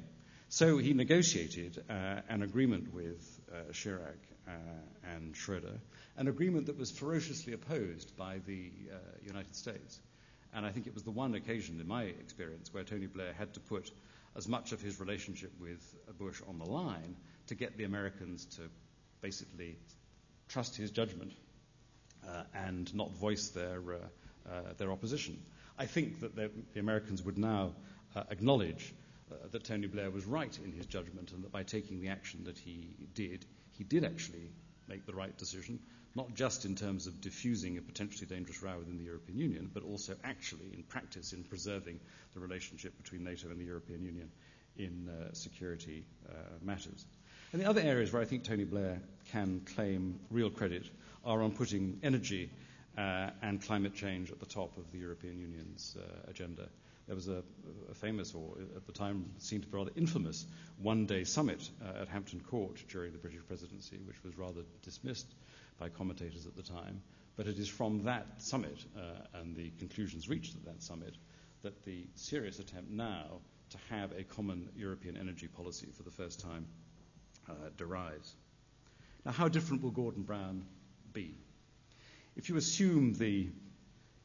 [0.49, 4.51] So he negotiated uh, an agreement with uh, Chirac uh,
[5.15, 5.79] and Schroeder,
[6.17, 9.99] an agreement that was ferociously opposed by the uh, United States.
[10.53, 13.53] And I think it was the one occasion in my experience where Tony Blair had
[13.53, 13.91] to put
[14.35, 17.15] as much of his relationship with Bush on the line
[17.47, 18.62] to get the Americans to
[19.21, 19.77] basically
[20.47, 21.33] trust his judgment
[22.27, 25.39] uh, and not voice their, uh, uh, their opposition.
[25.77, 27.73] I think that the Americans would now
[28.15, 28.93] uh, acknowledge
[29.31, 32.43] uh, that Tony Blair was right in his judgment and that by taking the action
[32.45, 34.51] that he did, he did actually
[34.88, 35.79] make the right decision,
[36.19, 39.84] not just in terms of diffusing a potentially dangerous row within the European Union, but
[39.84, 41.97] also actually in practice in preserving
[42.34, 44.29] the relationship between NATO and the European Union
[44.77, 46.03] in uh, security
[46.62, 47.05] matters.
[47.53, 48.99] And the other areas where I think Tony Blair
[49.32, 50.84] can claim real credit
[51.23, 52.49] are on putting energy
[52.97, 56.67] uh, and climate change at the top of the European Union's uh, agenda.
[57.08, 57.41] There was a,
[57.89, 60.45] a, famous, or at the time seemed to be rather infamous,
[60.77, 65.25] one day summit uh, at Hampton Court during the British presidency, which was rather dismissed
[65.79, 67.01] by commentators at the time.
[67.35, 71.15] But it is from that summit uh, and the conclusions reached at that summit
[71.61, 73.39] that the serious attempt now
[73.69, 76.65] to have a common European energy policy for the first time
[77.49, 78.35] uh, derives.
[79.25, 80.65] Now, how different will Gordon Brown
[81.13, 81.35] be?
[82.35, 83.49] If you assume the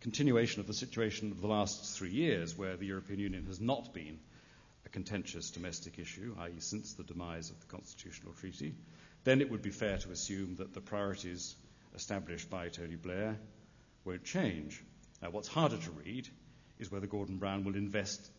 [0.01, 3.93] continuation of the situation of the last three years, where the European Union has not
[3.95, 4.19] been
[4.87, 8.75] a contentious domestic issue, i.e., since the demise of the constitutional treaty,
[9.25, 11.57] then it would be fair to assume that the priorities
[11.95, 13.39] established by Tony Blair
[14.05, 14.83] won't change.
[15.23, 16.29] Now, what's harder to read
[16.79, 18.31] is whether Gordon Brown will invest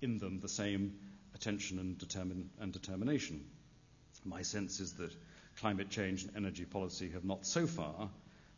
[0.00, 0.98] in them the same
[1.34, 3.44] attention and, determin- and determination.
[4.24, 5.14] My sense is that
[5.58, 8.10] climate change and energy policy have not so far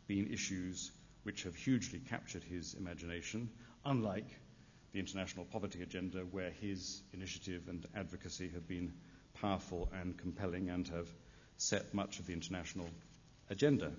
[0.07, 0.91] been issues
[1.25, 3.51] which have hugely captured his imagination,
[3.85, 4.29] unlike
[4.93, 8.93] the international poverty agenda, where his initiative and advocacy have been
[9.41, 11.09] powerful and compelling and have
[11.59, 12.89] set much of the international
[13.51, 13.93] agenda.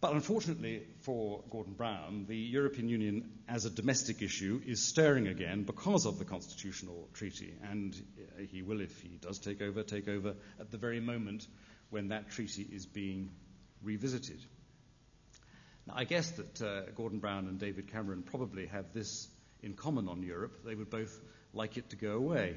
[0.00, 5.64] But unfortunately for Gordon Brown, the European Union as a domestic issue is stirring again
[5.64, 7.52] because of the constitutional treaty.
[7.70, 7.94] And
[8.50, 11.46] he will, if he does take over, take over at the very moment
[11.90, 13.30] when that treaty is being
[13.82, 14.40] revisited.
[15.86, 19.28] Now, I guess that uh, Gordon Brown and David Cameron probably have this
[19.62, 20.64] in common on Europe.
[20.64, 21.18] They would both
[21.52, 22.56] like it to go away.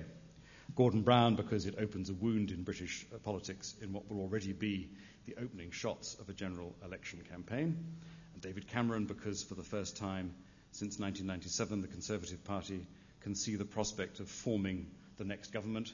[0.75, 4.53] Gordon Brown, because it opens a wound in British uh, politics in what will already
[4.53, 4.89] be
[5.25, 7.77] the opening shots of a general election campaign.
[8.33, 10.33] And David Cameron, because for the first time
[10.71, 12.87] since 1997, the Conservative Party
[13.21, 15.93] can see the prospect of forming the next government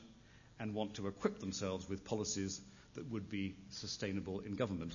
[0.60, 2.62] and want to equip themselves with policies
[2.94, 4.94] that would be sustainable in government.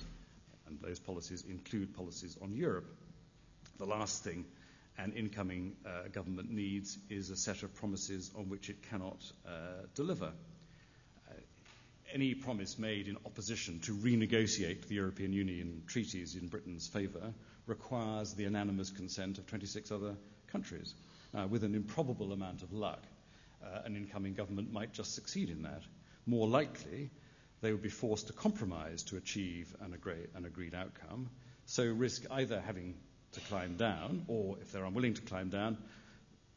[0.67, 2.87] And those policies include policies on Europe.
[3.77, 4.45] The last thing
[4.97, 9.49] an incoming uh, government needs is a set of promises on which it cannot uh,
[9.93, 10.31] deliver.
[11.29, 11.33] Uh,
[12.13, 17.33] any promise made in opposition to renegotiate the European Union treaties in Britain's favour
[17.67, 20.15] requires the unanimous consent of 26 other
[20.47, 20.93] countries.
[21.49, 23.03] with an improbable amount of luck,
[23.61, 25.81] uh, an incoming government might just succeed in that.
[26.25, 27.09] More likely,
[27.61, 31.29] they would be forced to compromise to achieve an, agree, an agreed outcome,
[31.65, 32.95] so risk either having
[33.35, 35.77] to climb down, or if they're unwilling to climb down,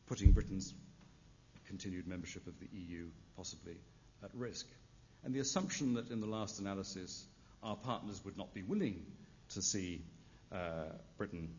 [0.06, 0.74] putting Britain's
[1.66, 3.76] continued membership of the EU possibly
[4.24, 4.66] at risk.
[5.24, 7.26] And the assumption that in the last analysis
[7.62, 9.04] our partners would not be willing
[9.50, 10.02] to see
[10.52, 11.50] uh, Britain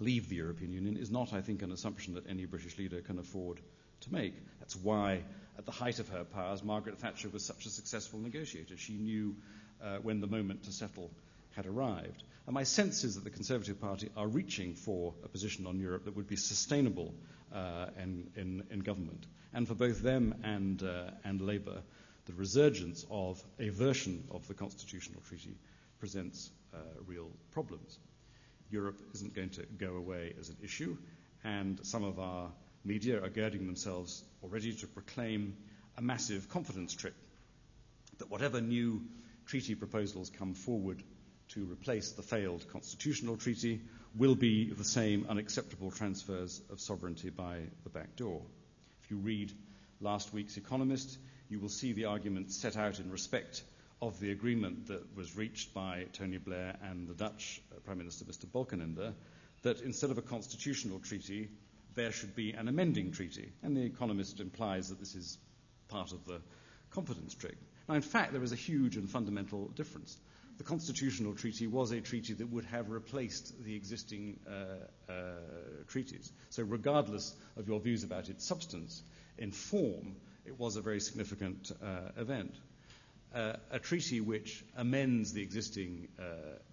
[0.00, 3.18] leave the European Union is not, I think, an assumption that any British leader can
[3.18, 3.60] afford
[4.00, 4.34] to make.
[4.60, 5.22] That's why,
[5.58, 8.76] at the height of her powers, Margaret Thatcher was such a successful negotiator.
[8.76, 9.36] She knew
[9.82, 11.10] uh, when the moment to settle
[11.54, 12.22] had arrived.
[12.46, 16.04] And my sense is that the Conservative Party are reaching for a position on Europe
[16.06, 17.14] that would be sustainable
[17.54, 19.26] uh, in, in, in, government.
[19.52, 21.82] And for both them and, uh, and Labour,
[22.26, 25.56] the resurgence of a version of the constitutional treaty
[26.00, 27.98] presents uh, real problems.
[28.70, 30.96] Europe isn't going to go away as an issue,
[31.44, 32.50] and some of our
[32.84, 35.56] media are girding themselves already to proclaim
[35.98, 37.14] a massive confidence trip
[38.18, 39.02] that whatever new
[39.46, 41.02] treaty proposals come forward
[41.54, 43.80] to replace the failed constitutional treaty
[44.14, 48.42] will be the same unacceptable transfers of sovereignty by the back door.
[49.04, 49.52] If you read
[50.00, 53.62] last week's Economist, you will see the argument set out in respect
[54.00, 58.24] of the agreement that was reached by Tony Blair and the Dutch uh, Prime Minister,
[58.24, 58.46] Mr.
[58.46, 59.12] Balkenende,
[59.62, 61.48] that instead of a constitutional treaty,
[61.94, 63.52] there should be an amending treaty.
[63.62, 65.38] And the Economist implies that this is
[65.88, 66.40] part of the
[66.90, 67.56] confidence trick.
[67.88, 70.16] Now, in fact, there is a huge and fundamental difference.
[70.58, 75.14] The constitutional treaty was a treaty that would have replaced the existing uh, uh,
[75.88, 76.30] treaties.
[76.50, 79.02] So, regardless of your views about its substance,
[79.38, 82.54] in form, it was a very significant uh, event.
[83.34, 86.22] Uh, a treaty which amends the existing uh,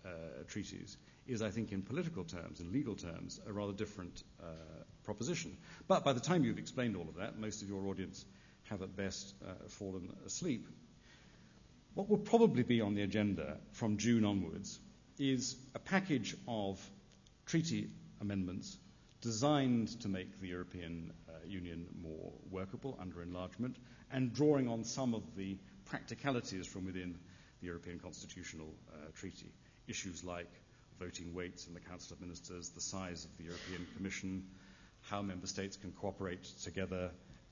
[0.06, 0.10] uh,
[0.48, 4.24] treaties is, I think, in political terms, in legal terms, a rather different
[5.04, 5.56] proposition.
[5.88, 8.26] But by the time you've explained all of that, most of your audience
[8.70, 9.34] have at best
[9.68, 10.68] fallen asleep.
[11.94, 14.80] What will probably be on the agenda from June onwards
[15.18, 16.80] is a package of
[17.46, 17.90] treaty
[18.22, 18.78] amendments
[19.22, 23.76] designed to make the European uh, Union more workable under enlargement
[24.12, 27.16] and drawing on some of the practicalities from within
[27.60, 29.52] the European Constitutional uh, Treaty.
[29.88, 30.50] Issues like
[31.00, 34.44] voting weights in the Council of Ministers, the size of the European Commission,
[35.02, 37.10] how member states can cooperate together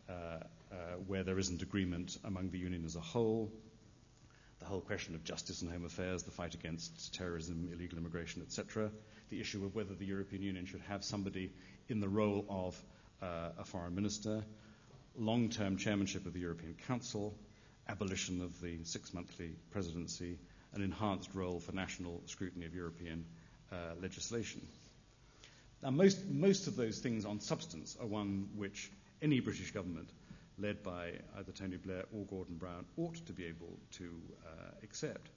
[0.09, 0.75] uh, uh,
[1.07, 3.51] where there isn't agreement among the Union as a whole,
[4.59, 8.89] the whole question of justice and home affairs, the fight against terrorism, illegal immigration, etc.,
[9.29, 11.51] the issue of whether the European Union should have somebody
[11.89, 12.81] in the role of
[13.21, 14.43] uh, a foreign minister,
[15.17, 17.33] long term chairmanship of the European Council,
[17.89, 20.37] abolition of the six monthly presidency,
[20.73, 23.25] an enhanced role for national scrutiny of European
[23.71, 24.61] uh, legislation.
[25.83, 28.91] Now, most, most of those things on substance are one which
[29.21, 30.09] any British government
[30.57, 34.09] led by either Tony Blair or Gordon Brown, ought to be able to
[34.45, 35.29] uh, accept.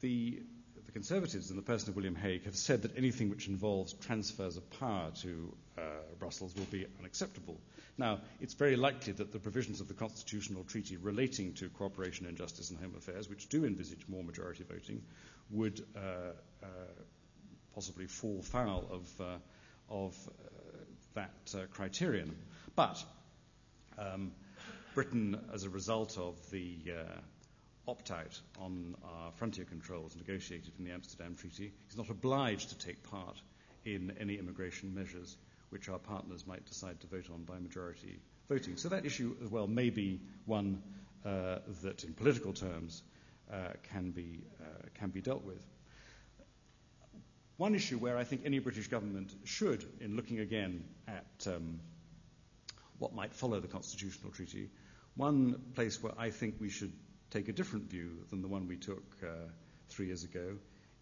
[0.00, 0.42] The,
[0.86, 4.56] the, Conservatives, in the person of William Hague, have said that anything which involves transfers
[4.56, 5.80] of power to uh,
[6.18, 7.58] Brussels will be unacceptable.
[7.98, 12.36] Now, it's very likely that the provisions of the Constitutional Treaty relating to cooperation in
[12.36, 15.02] justice and home affairs, which do envisage more majority voting,
[15.50, 16.66] would uh, uh
[17.74, 19.24] possibly fall foul of, uh,
[19.90, 20.54] of uh,
[21.14, 22.36] that criterion.
[22.76, 23.04] But
[23.98, 24.32] um,
[24.94, 30.84] Britain, as a result of the uh, opt out on our frontier controls negotiated in
[30.84, 33.36] the Amsterdam Treaty, is not obliged to take part
[33.84, 35.36] in any immigration measures
[35.70, 38.76] which our partners might decide to vote on by majority voting.
[38.76, 40.82] So that issue as well may be one
[41.24, 43.02] uh, that, in political terms,
[43.52, 43.56] uh,
[43.92, 45.62] can, be, uh, can be dealt with.
[47.56, 51.80] One issue where I think any British government should, in looking again at um,
[52.98, 54.70] what might follow the constitutional treaty.
[55.16, 56.92] One place where I think we should
[57.30, 59.26] take a different view than the one we took uh,
[59.88, 60.56] three years ago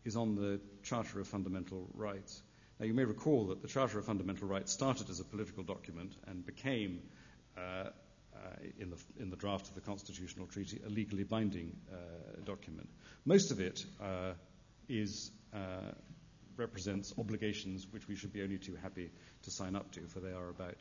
[0.04, 2.42] is on the Charter of Fundamental Rights.
[2.80, 6.16] Now, you may recall that the Charter of Fundamental Rights started as a political document
[6.26, 7.00] and became,
[7.56, 7.90] uh, uh,
[8.78, 11.96] in, the, in, the, draft of the Constitutional Treaty, a legally binding uh,
[12.44, 12.88] document.
[13.24, 14.32] Most of it uh,
[14.88, 15.92] is, uh,
[16.56, 19.10] represents obligations which we should be only too happy
[19.42, 20.76] to sign up to, for they are about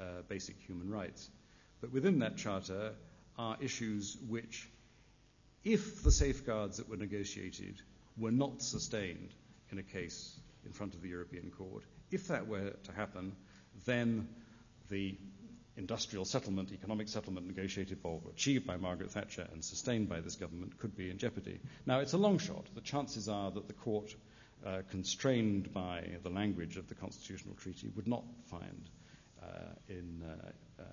[0.00, 1.28] uh, basic human rights.
[1.80, 2.92] But within that charter
[3.38, 4.68] are issues which,
[5.64, 7.80] if the safeguards that were negotiated
[8.16, 9.30] were not sustained
[9.70, 13.34] in a case in front of the European Court, if that were to happen,
[13.86, 14.28] then
[14.90, 15.16] the
[15.76, 20.78] industrial settlement, economic settlement negotiated or achieved by Margaret Thatcher and sustained by this government
[20.78, 21.58] could be in jeopardy.
[21.86, 22.66] Now, it's a long shot.
[22.74, 24.14] The chances are that the court,
[24.64, 28.88] uh, constrained by the language of the constitutional treaty, would not find
[29.88, 30.84] in, uh, uh,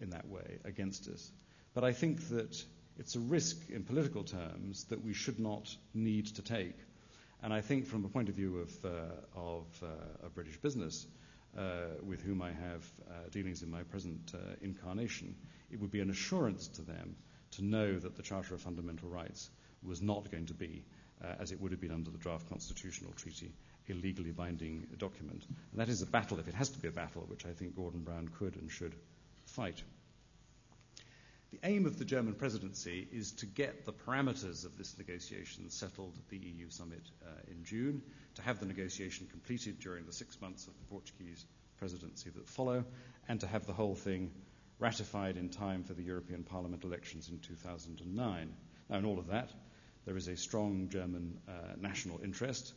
[0.00, 1.30] in that way against us.
[1.74, 2.62] But I think that
[2.98, 6.76] it's a risk in political terms that we should not need to take.
[7.42, 8.88] And I think, from the point of view of, uh,
[9.34, 11.06] of, uh, of, British business,
[11.58, 15.34] uh, with whom I have uh, dealings in my present uh, incarnation,
[15.70, 17.16] it would be an assurance to them
[17.52, 19.50] to know that the Charter of Fundamental Rights
[19.82, 20.84] was not going to be,
[21.22, 23.52] uh, as it would have been under the draft constitutional treaty,
[23.90, 25.44] a legally binding document.
[25.72, 27.76] And that is a battle, if it has to be a battle, which I think
[27.76, 28.94] Gordon Brown could and should
[29.46, 29.82] fight.
[31.50, 36.16] The aim of the German presidency is to get the parameters of this negotiation settled
[36.16, 38.00] at the EU summit uh, in June,
[38.36, 41.44] to have the negotiation completed during the six months of the Portuguese
[41.76, 42.84] presidency that follow,
[43.28, 44.30] and to have the whole thing
[44.78, 48.54] ratified in time for the European Parliament elections in 2009.
[48.88, 49.50] Now, in all of that,
[50.06, 52.72] there is a strong German uh, national interest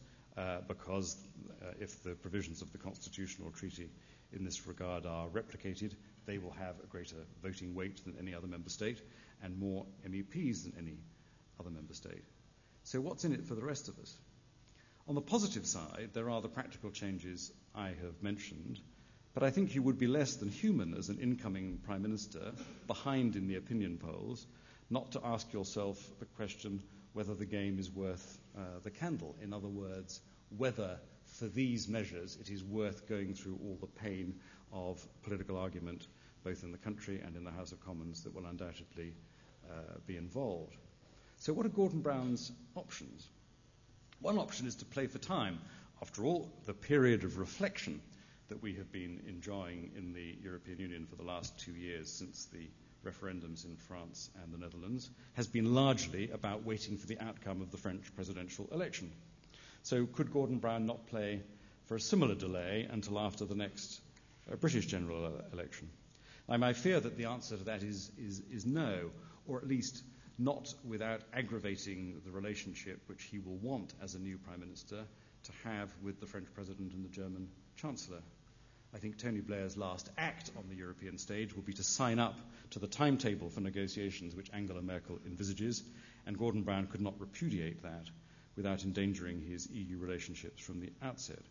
[0.68, 1.18] because
[1.62, 3.90] uh, if the provisions of the constitutional treaty
[4.34, 5.94] in this regard are replicated,
[6.26, 9.02] they will have a greater voting weight than any other member state
[9.44, 10.98] and more MEPs than any
[11.60, 12.24] other member state.
[12.84, 14.18] So, what's in it for the rest of us?
[15.08, 18.80] On the positive side, there are the practical changes I have mentioned,
[19.34, 22.54] but I think you would be less than human as an incoming Prime Minister,
[22.88, 24.46] behind in the opinion polls,
[24.90, 26.82] not to ask yourself the question
[27.14, 29.36] whether the game is worth uh, the candle.
[29.42, 30.22] In other words,
[30.58, 34.36] whether for these measures it is worth going through all the pain
[34.72, 36.08] of political argument,
[36.44, 39.14] both in the country and in the House of Commons, that will undoubtedly
[39.70, 40.78] uh, be involved.
[41.38, 43.28] So, what are Gordon Brown's options?
[44.20, 45.60] One option is to play for time.
[46.02, 48.02] After all, the period of reflection
[48.48, 52.46] that we have been enjoying in the European Union for the last two years since
[52.46, 52.68] the
[53.06, 57.72] referendums in France and the Netherlands has been largely about waiting for the outcome of
[57.72, 59.12] the French presidential election.
[59.84, 61.42] So, could Gordon Brown not play
[61.86, 64.02] for a similar delay until after the next
[64.52, 65.90] uh, British general election?
[66.50, 69.12] I fear that the answer to that is, is, is no,
[69.48, 70.04] or at least
[70.38, 75.06] not without aggravating the relationship which he will want as a new Prime Minister
[75.44, 77.48] to have with the French President and the German
[77.78, 78.22] Chancellor.
[78.94, 82.40] I think Tony Blair's last act on the European stage will be to sign up
[82.72, 85.84] to the timetable for negotiations which Angela Merkel envisages,
[86.26, 88.10] and Gordon Brown could not repudiate that
[88.56, 91.44] without endangering his EU relationships from the outset.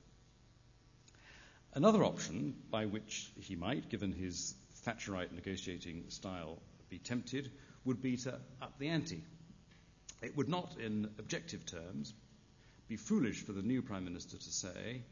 [1.75, 4.55] Another option by which he might, given his
[4.87, 7.51] Thatcherite negotiating style, be tempted
[7.85, 9.23] would be to up the ante.
[10.23, 12.15] It would not, in objective terms,
[12.89, 15.03] be foolish for the new Prime Minister to say,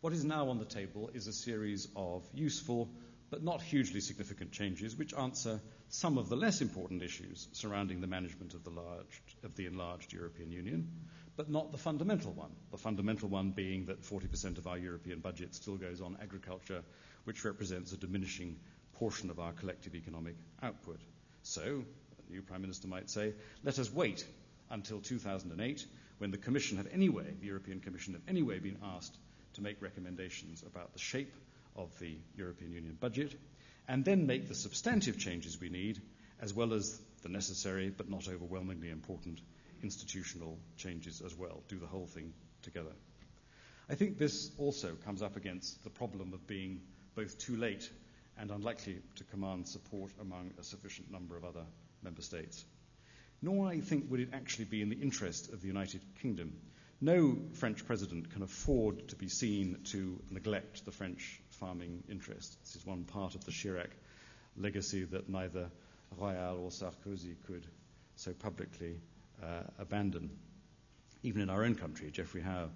[0.00, 2.88] what is now on the table is a series of useful
[3.30, 8.06] but not hugely significant changes which answer some of the less important issues surrounding the
[8.06, 10.88] management of the, large, of the enlarged European Union,
[11.36, 12.50] but not the fundamental one.
[12.70, 16.82] The fundamental one being that 40% of our European budget still goes on agriculture,
[17.24, 18.56] which represents a diminishing
[18.94, 21.00] portion of our collective economic output.
[21.42, 21.84] So,
[22.28, 23.34] a new Prime Minister might say,
[23.64, 24.24] let us wait
[24.70, 25.86] until 2008
[26.18, 29.16] when the Commission had anyway, the European Commission had anyway been asked
[29.54, 31.32] to make recommendations about the shape
[31.76, 33.34] of the European Union budget,
[33.88, 36.00] and then make the substantive changes we need,
[36.40, 39.40] as well as the necessary but not overwhelmingly important
[39.82, 41.62] institutional changes as well.
[41.68, 42.32] Do the whole thing
[42.62, 42.92] together.
[43.88, 46.80] I think this also comes up against the problem of being
[47.14, 47.90] both too late
[48.38, 51.64] and unlikely to command support among a sufficient number of other
[52.02, 52.64] member states.
[53.42, 56.52] Nor, I think, would it actually be in the interest of the United Kingdom
[57.00, 62.58] no French president can afford to be seen to neglect the French farming interest.
[62.64, 63.90] This is one part of the Chirac
[64.56, 65.70] legacy that neither
[66.18, 67.66] Royal or Sarkozy could
[68.16, 69.00] so publicly
[69.42, 70.30] uh, abandon.
[71.22, 72.68] Even in our own country, Geoffrey Howe,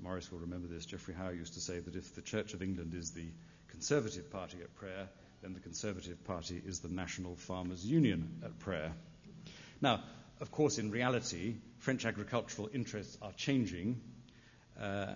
[0.00, 2.94] Maurice will remember this, Geoffrey Howe used to say that if the Church of England
[2.94, 3.26] is the
[3.68, 5.08] Conservative Party at prayer,
[5.42, 8.92] then the Conservative Party is the National Farmers Union at prayer.
[9.80, 10.02] Now,
[10.40, 14.00] of course, in reality, French agricultural interests are changing,
[14.80, 15.14] uh,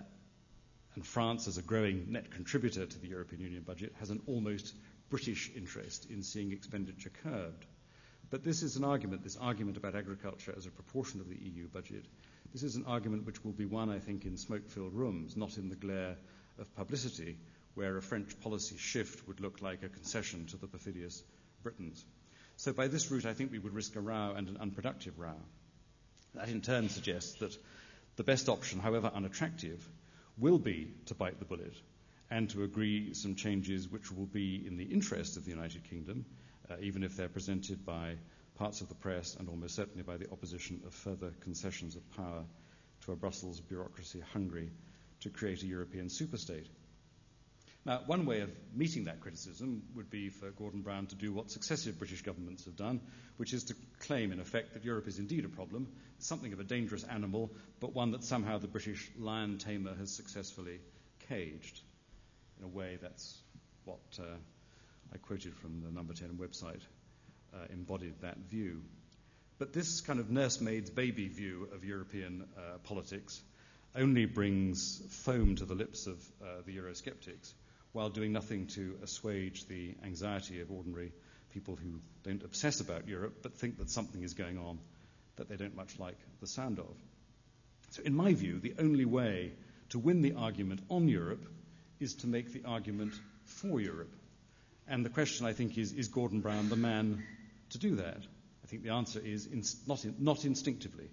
[0.95, 4.73] and France, as a growing net contributor to the European Union budget, has an almost
[5.09, 7.65] British interest in seeing expenditure curbed.
[8.29, 11.67] But this is an argument, this argument about agriculture as a proportion of the EU
[11.67, 12.05] budget,
[12.53, 15.57] this is an argument which will be won, I think, in smoke filled rooms, not
[15.57, 16.17] in the glare
[16.59, 17.37] of publicity,
[17.75, 21.23] where a French policy shift would look like a concession to the perfidious
[21.63, 22.03] Britons.
[22.61, 25.33] So, by this route, I think we would risk a row and an unproductive row.
[26.35, 27.57] That in turn suggests that
[28.17, 29.83] the best option, however unattractive,
[30.37, 31.73] will be to bite the bullet
[32.29, 36.23] and to agree some changes which will be in the interest of the United Kingdom,
[36.69, 38.13] uh, even if they're presented by
[38.59, 42.43] parts of the press and almost certainly by the opposition of further concessions of power
[43.05, 44.69] to a Brussels bureaucracy hungry
[45.21, 46.67] to create a European superstate.
[47.83, 51.49] Now, one way of meeting that criticism would be for Gordon Brown to do what
[51.49, 53.01] successive British governments have done,
[53.37, 55.87] which is to claim, in effect, that Europe is indeed a problem,
[56.19, 60.79] something of a dangerous animal, but one that somehow the British lion tamer has successfully
[61.27, 61.81] caged.
[62.59, 63.39] In a way, that's
[63.85, 64.25] what uh,
[65.11, 66.81] I quoted from the Number 10 website
[67.51, 68.83] uh, embodied that view.
[69.57, 73.41] But this kind of nursemaid's baby view of European uh, politics
[73.95, 77.53] only brings foam to the lips of uh, the Eurosceptics
[77.93, 81.11] while doing nothing to assuage the anxiety of ordinary
[81.53, 84.79] people who don't obsess about Europe but think that something is going on
[85.35, 86.95] that they don't much like the sound of.
[87.91, 89.51] So, in my view, the only way
[89.89, 91.45] to win the argument on Europe
[91.99, 93.13] is to make the argument
[93.45, 94.13] for Europe.
[94.87, 97.23] And the question, I think, is is Gordon Brown the man
[97.71, 98.17] to do that?
[98.63, 99.49] I think the answer is
[99.87, 101.09] not, in, not instinctively.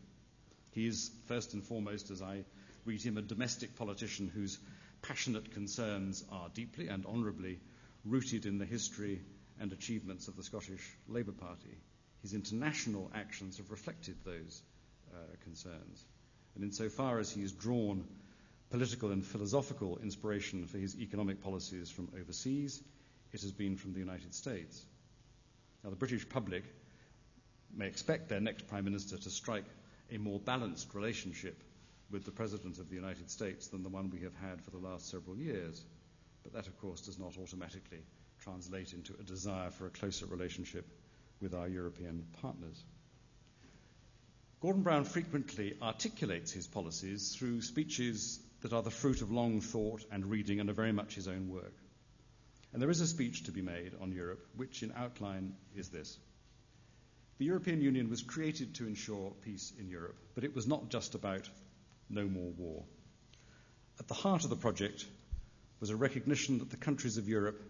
[0.73, 2.45] He is, first and foremost, as I
[2.85, 4.59] read him, a domestic politician whose
[5.03, 7.61] passionate concerns are deeply and honourably
[8.05, 9.21] rooted in the history
[9.61, 11.77] and achievements of the Scottish Labour Party.
[12.23, 14.63] His international actions have reflected those
[15.13, 16.05] uh, concerns.
[16.55, 18.05] And insofar as he has drawn
[18.71, 22.83] political and philosophical inspiration for his economic policies from overseas,
[23.33, 24.85] it has been from the United States.
[25.85, 26.65] Now, the British public
[27.75, 29.65] may expect their next Prime Minister to strike
[30.11, 31.63] a more balanced relationship
[32.11, 34.79] with the President of the United States than the one we have had for the
[34.79, 35.85] last several years.
[36.43, 38.03] But that, of course, does not automatically
[38.41, 40.87] translate into a desire for a closer relationship
[41.41, 42.83] with our European partners.
[44.61, 50.05] Gordon Brown frequently articulates his policies through speeches that are the fruit of long thought
[50.11, 51.75] and reading and are very much his own work.
[52.73, 56.19] And there is a speech to be made on Europe, which in outline is this.
[57.39, 61.15] The European Union was created to ensure peace in Europe, but it was not just
[61.15, 61.49] about
[62.11, 62.85] no more war.
[64.01, 65.05] At the heart of the project
[65.81, 67.61] was a recognition that the countries of Europe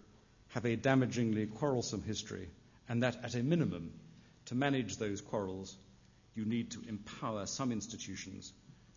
[0.48, 2.48] have a damagingly quarrelsome history,
[2.88, 3.92] and that at a minimum,
[4.46, 5.76] to manage those quarrels,
[6.34, 8.52] you need to empower some institutions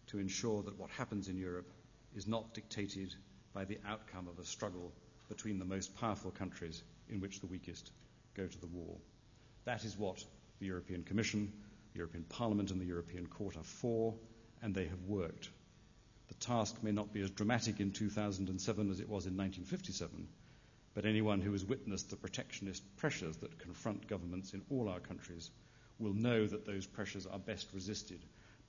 [0.08, 1.72] to ensure that what happens in Europe
[2.16, 3.14] is not dictated
[3.54, 4.92] by the outcome of a struggle
[5.28, 7.92] between the most powerful countries in which the weakest
[8.36, 8.96] go to the war.
[9.66, 10.24] That is what
[10.60, 11.52] the European Commission,
[11.94, 14.14] the European Parliament, and the European Court are for,
[14.62, 15.50] and they have worked.
[16.28, 20.28] The task may not be as dramatic in 2007 as it was in 1957,
[20.94, 25.50] but anyone who has witnessed the protectionist pressures that confront governments in all our countries
[26.00, 28.20] will know that those pressures are best resisted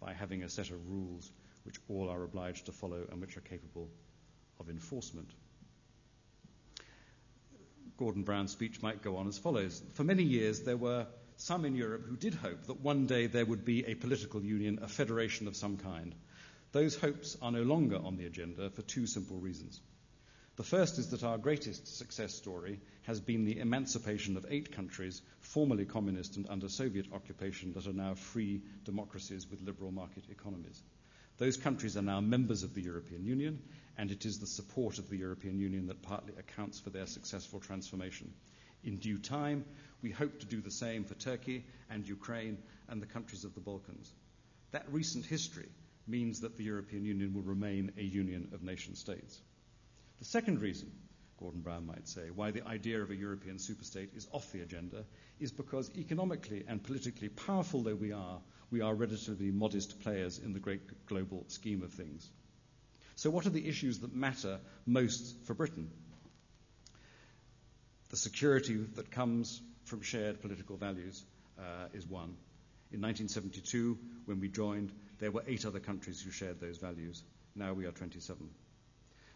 [0.01, 1.31] by having a set of rules
[1.65, 3.89] which all are obliged to follow and which are capable
[4.59, 5.31] of enforcement.
[7.97, 9.83] Gordon Brown's speech might go on as follows.
[9.95, 11.07] For many years, there were
[11.43, 14.79] some in Europe who did hope that one day there would be a political union,
[14.81, 16.15] a federation of some kind.
[16.71, 19.81] Those hopes are no longer on the agenda for two simple reasons.
[20.57, 25.21] The first is that our greatest success story has been the emancipation of eight countries,
[25.41, 30.81] formerly communist and under Soviet occupation, that are now free democracies with liberal market economies.
[31.39, 33.59] Those countries are now members of the European Union,
[33.99, 37.59] and it is the support of the European Union that partly accounts for their successful
[37.59, 38.33] transformation.
[38.85, 39.65] In due time,
[40.03, 43.61] we hope to do the same for Turkey and Ukraine and the countries of the
[43.61, 44.13] Balkans.
[44.73, 45.69] That recent history
[46.07, 49.41] means that the European Union will remain a union of nation states.
[50.19, 50.91] The second reason,
[51.39, 55.05] Gordon Brown might say, why the idea of a European superstate is off the agenda
[55.41, 58.41] is because economically and politically powerful though we are,
[58.71, 62.29] we are relatively modest players in the great global scheme of things.
[63.17, 65.91] So, what are the issues that matter most for Britain?
[68.11, 71.25] The security that comes from shared political values
[71.59, 72.37] uh, is one.
[72.93, 77.23] In 1972, when we joined, there were eight other countries who shared those values.
[77.55, 78.49] Now we are 27.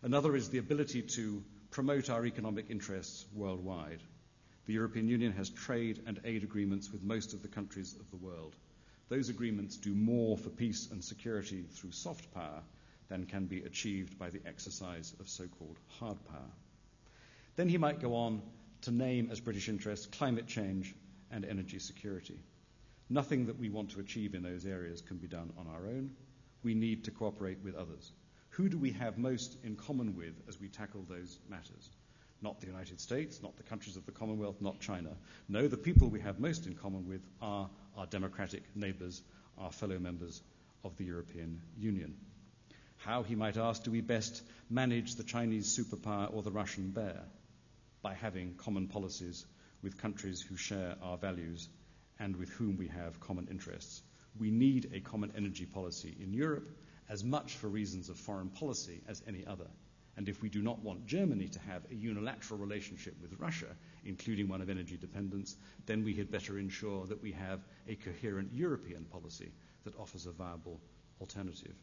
[0.02, 4.00] Another is the ability to promote our economic interests worldwide.
[4.66, 8.16] The European Union has trade and aid agreements with most of the countries of the
[8.16, 8.54] world.
[9.08, 12.62] those agreements do more for peace and security through soft power
[13.08, 16.50] than can be achieved by the exercise of so called hard power.
[17.54, 18.42] Then he might go on
[18.86, 20.94] to name as British interests climate change
[21.32, 22.38] and energy security.
[23.10, 26.12] Nothing that we want to achieve in those areas can be done on our own.
[26.62, 28.12] We need to cooperate with others.
[28.50, 31.90] Who do we have most in common with as we tackle those matters?
[32.40, 35.10] Not the United States, not the countries of the Commonwealth, not China.
[35.48, 39.20] No, the people we have most in common with are our democratic neighbours,
[39.58, 40.40] our fellow members
[40.84, 42.14] of the European Union.
[42.98, 47.24] How, he might ask, do we best manage the Chinese superpower or the Russian bear?
[48.06, 49.44] By having common policies
[49.82, 51.68] with countries who share our values
[52.20, 54.00] and with whom we have common interests.
[54.38, 56.70] We need a common energy policy in Europe
[57.08, 59.66] as much for reasons of foreign policy as any other.
[60.16, 64.46] And if we do not want Germany to have a unilateral relationship with Russia, including
[64.46, 69.02] one of energy dependence, then we had better ensure that we have a coherent European
[69.06, 69.50] policy
[69.82, 70.80] that offers a viable
[71.20, 71.74] alternative.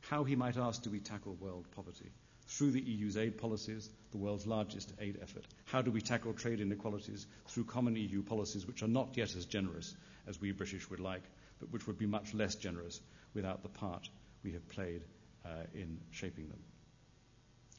[0.00, 2.12] How, he might ask, do we tackle world poverty?
[2.50, 5.44] Through the EU's aid policies, the world's largest aid effort.
[5.66, 7.26] How do we tackle trade inequalities?
[7.46, 9.94] Through common EU policies which are not yet as generous
[10.26, 11.22] as we British would like,
[11.60, 13.00] but which would be much less generous
[13.34, 14.08] without the part
[14.42, 15.02] we have played
[15.44, 16.58] uh, in shaping them.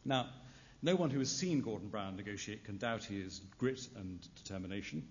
[0.06, 0.28] Now,
[0.82, 5.06] no one who has seen Gordon Brown negotiate can doubt his grit and determination.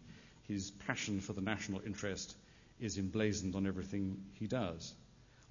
[0.49, 2.35] His passion for the national interest
[2.81, 4.95] is emblazoned on everything he does.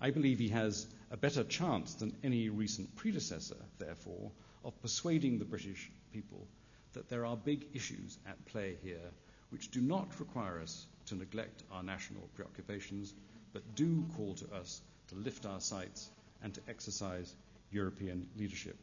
[0.02, 4.32] I believe he has a better chance than any recent predecessor, therefore,
[4.64, 6.48] of persuading the British people
[6.94, 9.12] that there are big issues at play here
[9.50, 13.14] which do not require us to neglect our national preoccupations,
[13.52, 16.10] but do call to us to lift our sights
[16.44, 17.34] and to exercise
[17.72, 18.78] European leadership.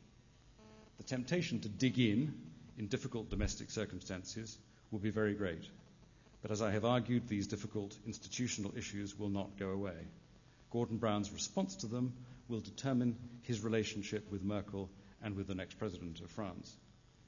[0.98, 2.34] The temptation to dig in
[2.78, 4.58] in difficult domestic circumstances
[4.90, 5.64] will be very great.
[6.42, 9.96] But as I have argued, these difficult institutional issues will not go away.
[10.70, 12.14] Gordon Brown's response to them
[12.48, 14.90] will determine his relationship with Merkel
[15.22, 16.76] and with the next president of France.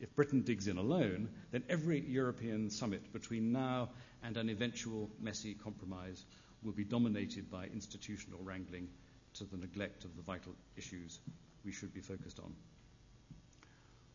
[0.01, 3.91] If Britain digs in alone, then every European summit between now
[4.23, 6.25] and an eventual messy compromise
[6.63, 8.89] will be dominated by institutional wrangling
[9.35, 11.19] to the neglect of the vital issues
[11.65, 12.55] we should be focused on.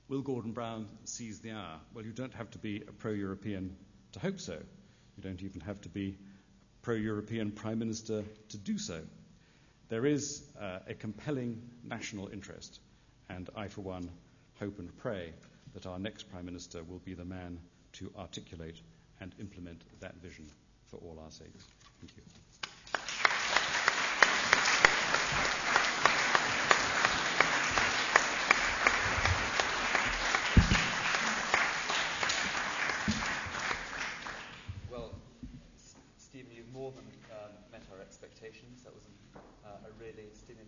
[0.08, 1.80] Will Gordon Brown seize the hour?
[1.94, 3.76] Well, you don't have to be a pro European
[4.14, 4.54] to hope so.
[5.18, 6.18] You don't even have to be
[6.84, 9.02] pro European Prime Minister to do so.
[9.90, 12.80] There is uh, a compelling national interest,
[13.30, 14.10] and I, for one,
[14.60, 15.34] hope and pray
[15.74, 17.58] that our next Prime Minister will be the man
[17.94, 18.80] to articulate
[19.22, 20.46] and implement that vision
[20.88, 21.64] for all our sakes.
[22.02, 22.43] Thank you.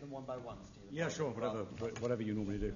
[0.00, 0.88] them one by one, Stephen?
[0.90, 1.64] Yeah, sure, whatever,
[2.00, 2.74] whatever you normally do.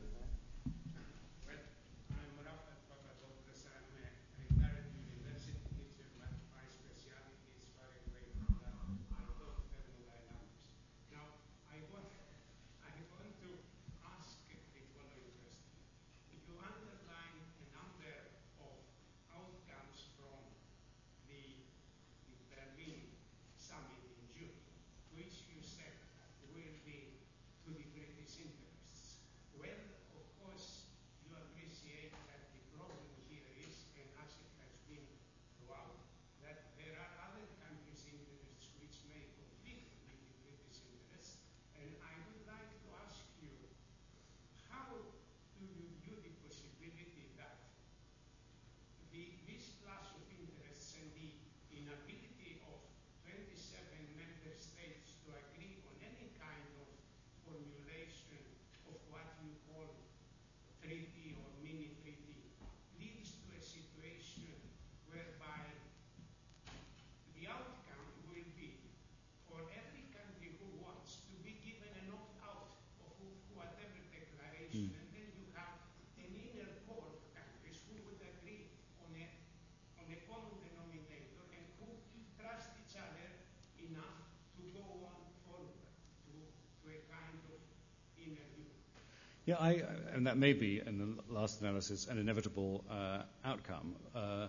[89.46, 89.82] Yeah, I,
[90.12, 93.94] and that may be, in the last analysis, an inevitable uh, outcome.
[94.12, 94.48] Uh,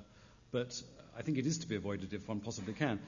[0.51, 0.81] but
[1.15, 2.99] I think it is to be avoided if one possibly can.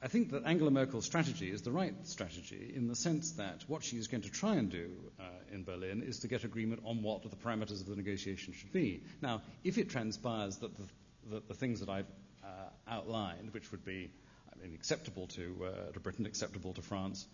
[0.00, 3.82] I think that Angela Merkel's strategy is the right strategy in the sense that what
[3.82, 7.02] she is going to try and do uh, in Berlin is to get agreement on
[7.02, 9.02] what the parameters of the negotiation should be.
[9.20, 10.84] Now, if it transpires that the,
[11.32, 12.06] that the things that I've
[12.44, 12.46] uh,
[12.88, 14.08] outlined, which would be
[14.52, 17.26] I mean, acceptable to, uh, to Britain, acceptable to France,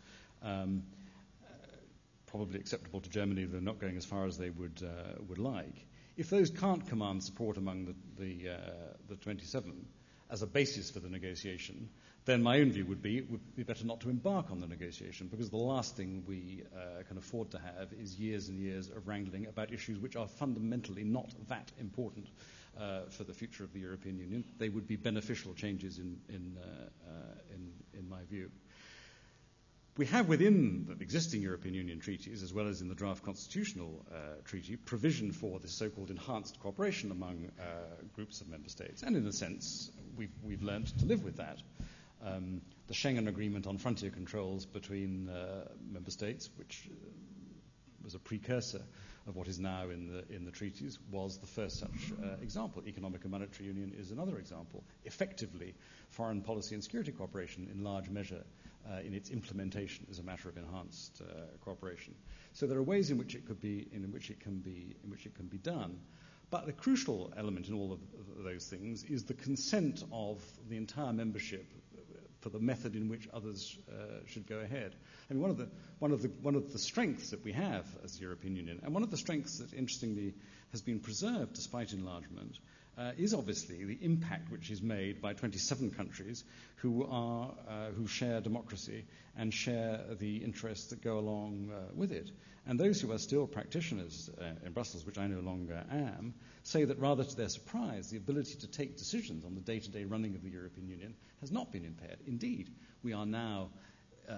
[0.43, 0.83] um,
[2.27, 5.87] probably acceptable to Germany, they're not going as far as they would, uh, would like.
[6.17, 8.57] If those can't command support among the, the, uh,
[9.09, 9.87] the 27
[10.31, 11.89] as a basis for the negotiation,
[12.25, 14.67] then my own view would be it would be better not to embark on the
[14.67, 18.89] negotiation because the last thing we uh, can afford to have is years and years
[18.89, 22.27] of wrangling about issues which are fundamentally not that important
[22.79, 24.45] uh, for the future of the European Union.
[24.59, 28.51] They would be beneficial changes in, in, uh, uh in, in my view.
[29.99, 34.05] We have within the existing European Union treaties, as well as in the draft constitutional
[34.13, 37.63] uh, treaty, provision for this so-called enhanced cooperation among uh,
[38.15, 39.03] groups of member states.
[39.03, 41.63] And in a sense, we've, we've learned to live with that.
[42.23, 46.95] Um, the Schengen Agreement on frontier controls between uh, member states, which uh,
[48.05, 48.83] was a precursor
[49.27, 52.83] of what is now in the, in the treaties, was the first such uh, example.
[52.87, 54.85] Economic and monetary union is another example.
[55.07, 55.75] Effectively,
[56.11, 58.45] foreign policy and security cooperation, in large measure,
[59.05, 62.15] in its implementation as a matter of enhanced uh, cooperation.
[62.53, 65.11] So there are ways in which it could be, in which it can be, in
[65.11, 65.99] which it can be done.
[66.51, 68.01] But the crucial element in all of
[68.45, 71.67] those things is the consent of the entire membership
[72.41, 74.95] for the method in which others uh, should go ahead.
[75.29, 75.69] I mean, one of, the,
[75.99, 78.95] one, of the, one of the strengths that we have as the European Union, and
[78.95, 80.33] one of the strengths that interestingly
[80.71, 82.61] has been preserved despite enlargement,
[82.99, 86.45] uh, is obviously the impact which is made by 27 countries
[86.77, 89.05] who, are, uh, who share democracy
[89.37, 92.31] and share the interests that go along uh, with it.
[92.67, 96.85] And those who are still practitioners uh, in Brussels, which I no longer am, say
[96.85, 100.05] that rather to their surprise, the ability to take decisions on the day to day
[100.05, 102.19] running of the European Union has not been impaired.
[102.27, 102.71] Indeed,
[103.03, 103.69] we are now
[104.29, 104.33] uh,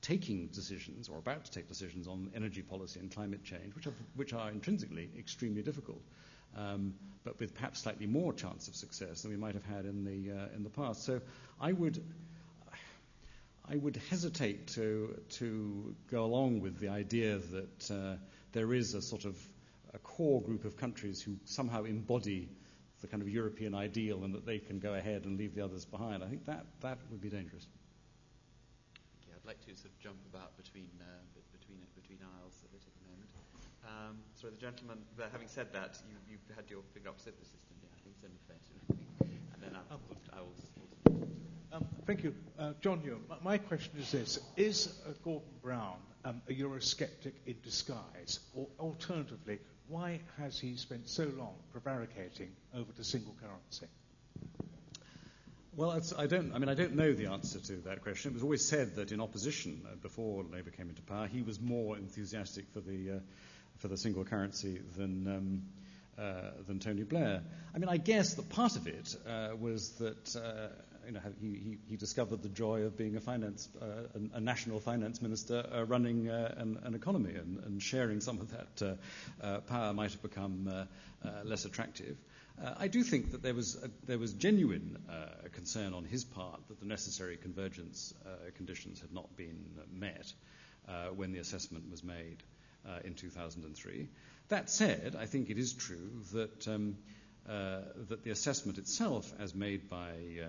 [0.00, 3.94] taking decisions or about to take decisions on energy policy and climate change, which are,
[4.14, 6.00] which are intrinsically extremely difficult
[7.24, 10.32] but with perhaps slightly more chance of success than we might have had in the,
[10.32, 11.04] uh, in the past.
[11.04, 11.20] So
[11.60, 12.02] I would,
[13.68, 18.16] I would hesitate to, to go along with the idea that uh,
[18.52, 19.36] there is a sort of
[19.94, 22.48] a core group of countries who somehow embody
[23.00, 25.84] the kind of European ideal and that they can go ahead and leave the others
[25.84, 26.22] behind.
[26.22, 26.64] I think that,
[27.10, 27.66] would be dangerous.
[29.22, 31.04] Okay, I'd like to sort of jump about between, uh,
[32.38, 33.30] aisles a bit at the moment.
[33.92, 34.98] Um, sorry, the gentleman,
[35.32, 37.58] having said that, you, you had your finger up the system.
[37.82, 39.24] Yeah, I think it's only fair to.
[39.54, 39.94] And then I,
[40.36, 41.28] I will.
[41.72, 42.34] Um, thank you.
[42.58, 47.56] Uh, John Hume, my question is this Is uh, Gordon Brown um, a Eurosceptic in
[47.62, 48.40] disguise?
[48.54, 53.86] Or alternatively, why has he spent so long prevaricating over the single currency?
[55.74, 56.54] Well, I don't.
[56.54, 58.32] I mean, I don't know the answer to that question.
[58.32, 61.58] It was always said that in opposition, uh, before Labour came into power, he was
[61.58, 63.18] more enthusiastic for the uh,
[63.82, 65.62] for the single currency than, um,
[66.16, 67.42] uh, than Tony Blair.
[67.74, 70.68] I mean, I guess that part of it uh, was that uh,
[71.04, 74.40] you know, he, he, he, discovered the joy of being a finance, uh, a, a,
[74.40, 78.98] national finance minister uh, running uh, an, an, economy, and, and, sharing some of that
[79.66, 80.86] power might have become
[81.42, 82.16] less attractive.
[82.78, 84.96] I do think that there was, a, there was genuine
[85.52, 88.14] concern on his part that the necessary convergence
[88.56, 90.32] conditions had not been met
[91.16, 92.44] when the assessment was made
[92.86, 94.08] uh, in 2003.
[94.48, 96.96] That said, I think it is true that, um,
[97.48, 100.10] uh, that the assessment itself, as made by
[100.42, 100.46] uh,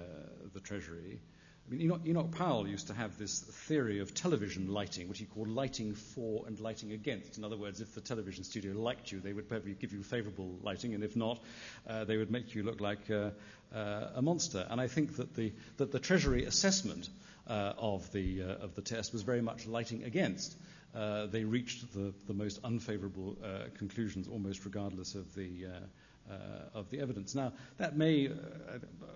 [0.53, 1.19] the Treasury,
[1.65, 5.25] I mean, Enoch, Enoch, Powell used to have this theory of television lighting, which he
[5.25, 7.38] called lighting for and lighting against.
[7.38, 10.59] In other words, if the television studio liked you, they would probably give you favorable
[10.61, 11.41] lighting, and if not,
[11.88, 13.29] uh, they would make you look like uh,
[13.73, 14.67] uh, a monster.
[14.69, 17.09] And I think that the, that the Treasury assessment
[17.47, 20.57] uh, of, the, of the test was very much lighting against
[20.96, 26.36] uh, they reached the, the most unfavorable uh, conclusions almost regardless of the, uh, uh
[26.80, 27.34] of the evidence.
[27.34, 28.32] Now, that may uh,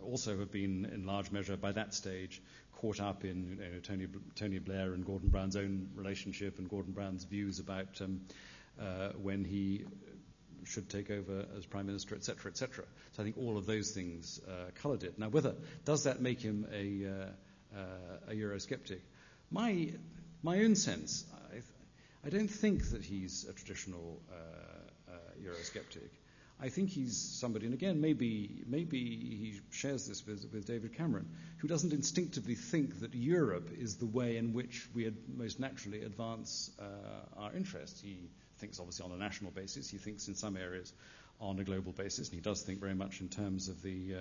[0.03, 2.41] also have been, in large measure, by that stage,
[2.73, 6.93] caught up in you know, Tony, Tony, Blair and Gordon Brown's own relationship and Gordon
[6.93, 8.21] Brown's views about um,
[8.79, 9.85] uh, when he
[10.63, 12.85] should take over as prime minister, etc., etc.
[13.13, 14.41] So I think all of those things
[14.75, 15.17] coloured it.
[15.17, 15.55] Now, whether
[15.85, 17.05] does that make him a,
[18.29, 18.99] a Eurosceptic?
[19.49, 19.93] My
[20.43, 21.25] my own sense,
[22.27, 26.09] I don't think that he's a traditional uh, uh, Eurosceptic.
[26.59, 31.29] I think he's somebody, and again, maybe, maybe he shares this with, with, David Cameron,
[31.59, 36.69] who doesn't instinctively think that Europe is the way in which we most naturally advance
[36.81, 38.01] uh, our interests.
[38.01, 38.17] He
[38.57, 39.89] thinks obviously on a national basis.
[39.89, 40.91] He thinks in some areas
[41.39, 44.15] on a global basis, and he does think very much in terms of the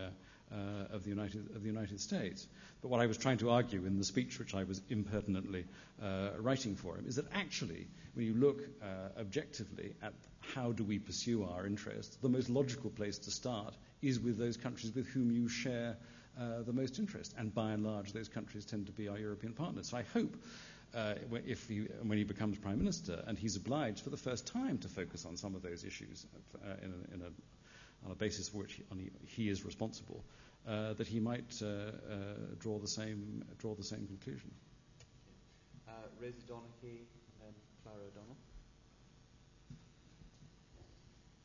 [0.53, 2.47] uh, of the United of the United States.
[2.83, 5.65] But what I was trying to argue in the speech, which I was impertinently
[6.03, 10.13] uh, writing for him, is that actually, when you look uh, objectively at
[10.55, 14.57] how do we pursue our interests, the most logical place to start is with those
[14.57, 15.97] countries with whom you share
[16.39, 19.53] uh, the most interest, and by and large, those countries tend to be our European
[19.53, 19.89] partners.
[19.89, 20.37] So I hope
[20.95, 21.15] uh,
[21.47, 24.89] if he, when he becomes prime minister, and he's obliged for the first time to
[24.89, 26.27] focus on some of those issues
[26.65, 30.25] uh, in, a, in a, on a basis for which he, he is responsible,
[30.67, 31.91] uh, that he might uh, uh,
[32.59, 34.51] draw the same draw the same conclusion.
[35.89, 37.05] Uh, Rosie Donaghy
[37.47, 38.37] and Clara O'Donnell.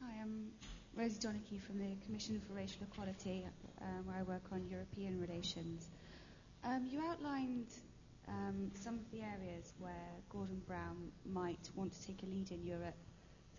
[0.02, 0.48] Hi, I'm
[0.96, 3.46] Rosie Donaghy from the Commission for Racial Equality,
[4.06, 5.88] where I work on European relations.
[6.64, 7.68] Um, you outlined
[8.28, 12.66] um, some of the areas where Gordon Brown might want to take a lead in
[12.66, 12.96] Europe,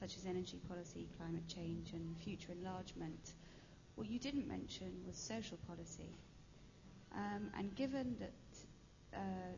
[0.00, 3.34] such as energy policy, climate change, and future enlargement.
[3.96, 6.10] What you didn't mention was social policy.
[7.14, 9.52] Um, and given that, uh,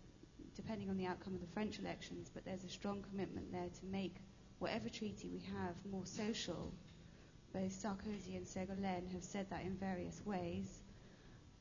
[0.56, 3.86] depending on the outcome of the French elections, but there's a strong commitment there to
[3.86, 4.16] make
[4.58, 6.72] whatever treaty we have more social,
[7.52, 10.80] both Sarkozy and Ségolène have said that in various ways.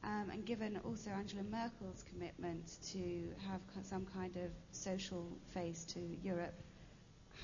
[0.03, 5.99] Um, and given also Angela Merkel's commitment to have some kind of social face to
[6.21, 6.53] Europe,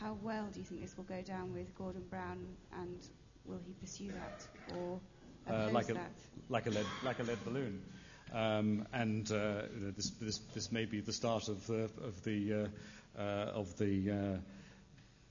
[0.01, 2.97] how well do you think this will go down with Gordon Brown, and
[3.45, 4.99] will he pursue that or
[5.49, 6.11] uh, like, a, that?
[6.49, 7.81] like a lead, like a lead balloon?
[8.33, 9.63] Um, and uh,
[9.95, 12.53] this, this, this, may be the start of the of the
[13.17, 14.37] uh, uh of the uh,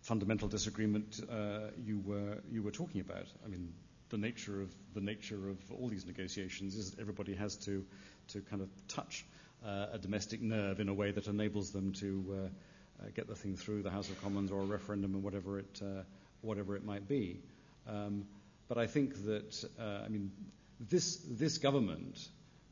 [0.01, 3.27] fundamental disagreement uh, you were you were talking about.
[3.45, 3.73] I mean,
[4.11, 7.85] the nature of the nature of all these negotiations is that everybody has to
[8.29, 9.25] to kind of touch
[9.65, 13.35] uh, a domestic nerve in a way that enables them to uh, uh, get the
[13.35, 16.03] thing through the House of Commons or a referendum or whatever it uh,
[16.41, 17.41] whatever it might be.
[17.89, 18.27] Um,
[18.69, 20.31] but I think that uh, I mean
[20.81, 22.29] this this government.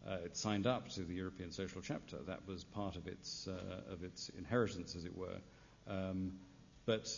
[0.07, 2.19] Uh, it signed up to the European Social Chapter.
[2.29, 3.49] That was part of its
[3.91, 5.39] of its inheritance, as it were.
[5.89, 6.35] Um,
[6.85, 7.09] but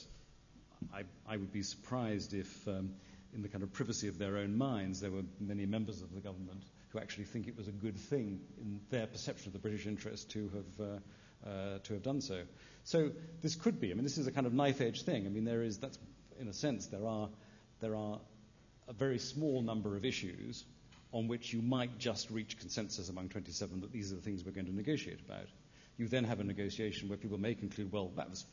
[0.94, 2.94] I, I, would be surprised if um,
[3.34, 6.20] in the kind of privacy of their own minds, there were many members of the
[6.20, 9.86] government who actually think it was a good thing in their perception of the British
[9.86, 10.98] interest to have uh,
[11.46, 12.42] uh, to have done so.
[12.84, 13.10] So
[13.42, 13.90] this could be.
[13.90, 15.26] I mean, this is a kind of knife-edge thing.
[15.26, 15.98] I mean, there is that's
[16.40, 17.28] in a sense there are
[17.80, 18.18] there are
[18.88, 20.64] a very small number of issues
[21.12, 24.52] on which you might just reach consensus among 27 that these are the things we're
[24.52, 25.46] going to negotiate about.
[25.96, 28.44] You then have a negotiation where people may conclude, well, that was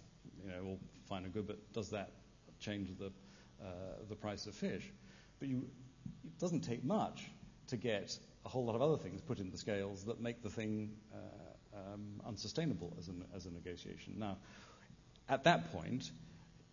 [0.44, 2.12] you know all fine and good, but does that
[2.60, 3.12] change the
[4.10, 4.84] the price of fish.
[5.40, 5.68] But you,
[6.24, 7.26] it doesn't take much
[7.68, 10.50] to get a whole lot of other things put in the scales that make the
[10.50, 14.16] thing uh, um, unsustainable as, as a negotiation.
[14.18, 14.38] Now,
[15.28, 16.12] at that point,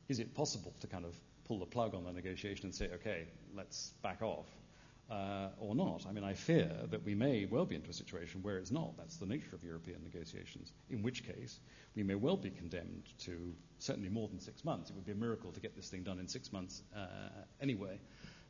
[0.08, 1.14] is it possible to kind of
[1.44, 4.46] pull the plug on the negotiation and say, okay, let's back off?
[5.10, 6.06] Uh, or not.
[6.08, 8.96] I mean, I fear that we may well be into a situation where it's not.
[8.96, 10.72] That's the nature of European negotiations.
[10.88, 11.60] In which case,
[11.94, 14.88] we may well be condemned to certainly more than six months.
[14.88, 17.08] It would be a miracle to get this thing done in six months uh,
[17.60, 17.98] anyway.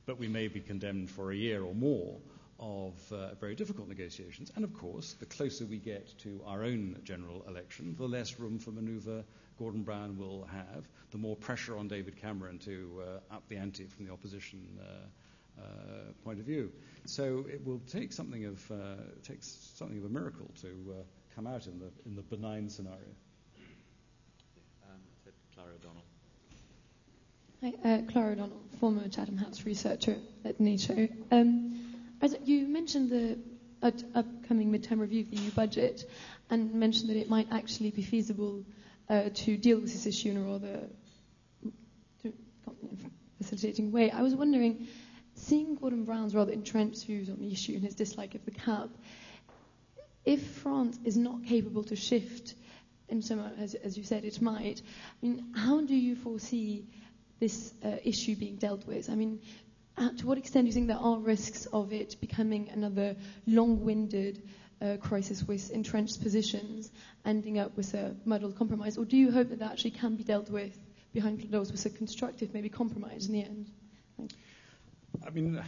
[0.07, 2.21] But we may be condemned for a year or more
[2.61, 4.53] of uh, very difficult negotiations.
[4.55, 8.61] And of course, the closer we get to our own general election, the less room
[8.61, 9.25] for manoeuvre
[9.59, 13.87] Gordon Brown will have, the more pressure on David Cameron to uh, up the ante
[13.87, 15.07] from the opposition uh,
[16.25, 16.71] point of view.
[17.05, 18.77] So it will take something of uh,
[19.25, 21.03] takes something of a miracle to uh,
[21.35, 22.99] come out in the in the benign scenario.
[24.89, 25.01] Um,
[25.55, 26.05] Clara O'Donnell.
[27.85, 31.09] Hi, uh, Clara O'Donnell, former Chatham House researcher at NATO.
[31.31, 31.79] Um,
[32.45, 33.39] you mentioned the
[33.83, 36.09] upcoming midterm review of the EU budget
[36.51, 38.65] and mentioned that it might actually be feasible
[39.09, 40.81] uh, to deal with this issue in a rather
[43.39, 44.11] facilitating way.
[44.11, 44.87] I was wondering
[45.43, 48.91] seeing Gordon Brown's rather entrenched views on the issue and his dislike of the CAP,
[50.25, 52.55] if France is not capable to shift
[53.09, 54.81] in some, as, as you said, it might,
[55.23, 56.87] I mean, how do you foresee
[57.41, 59.11] this uh, issue being dealt with?
[59.11, 59.41] I mean,
[59.99, 63.17] to what extent do you think there are risks of it becoming another
[63.47, 64.43] long-winded
[64.81, 66.91] uh, crisis with entrenched positions,
[67.25, 70.25] ending up with a muddled compromise, or do you hope that that actually can be
[70.25, 70.77] dealt with
[71.13, 74.31] behind closed doors with a constructive, maybe compromise in the end?
[75.27, 75.63] I mean,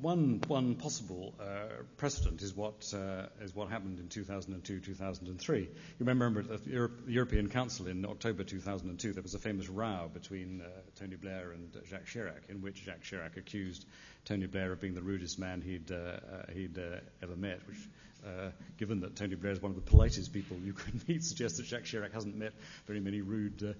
[0.00, 5.60] one, one possible uh, precedent is what, uh, is what happened in 2002, 2003.
[5.60, 5.68] You
[6.00, 10.10] may remember at the Euro- European Council in October 2002, there was a famous row
[10.12, 10.64] between uh,
[10.98, 13.86] Tony Blair and Jacques Chirac, in which Jacques Chirac accused
[14.24, 17.78] Tony Blair of being the rudest man he'd, uh, uh, he'd uh, ever met, which,
[18.76, 21.66] given that Tony Blair is one of the politest people you could meet, suggests that
[21.66, 22.52] Jacques Chirac hasn't met
[22.86, 23.76] very many rude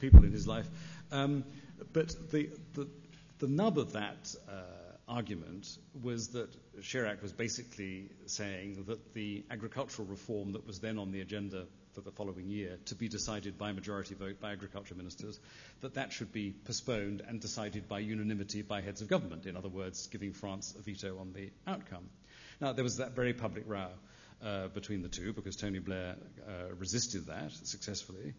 [0.00, 0.68] people in his life.
[1.10, 1.42] Um,
[1.92, 2.86] but the, the
[3.44, 4.52] the nub of that uh,
[5.06, 5.68] argument
[6.02, 6.48] was that
[6.80, 12.00] Chirac was basically saying that the agricultural reform that was then on the agenda for
[12.00, 15.38] the following year to be decided by majority vote by agriculture ministers,
[15.82, 19.44] that that should be postponed and decided by unanimity by heads of government.
[19.44, 22.08] In other words, giving France a veto on the outcome.
[22.62, 23.90] Now, there was that very public row
[24.42, 26.16] uh, between the two because Tony Blair
[26.48, 28.32] uh, resisted that successfully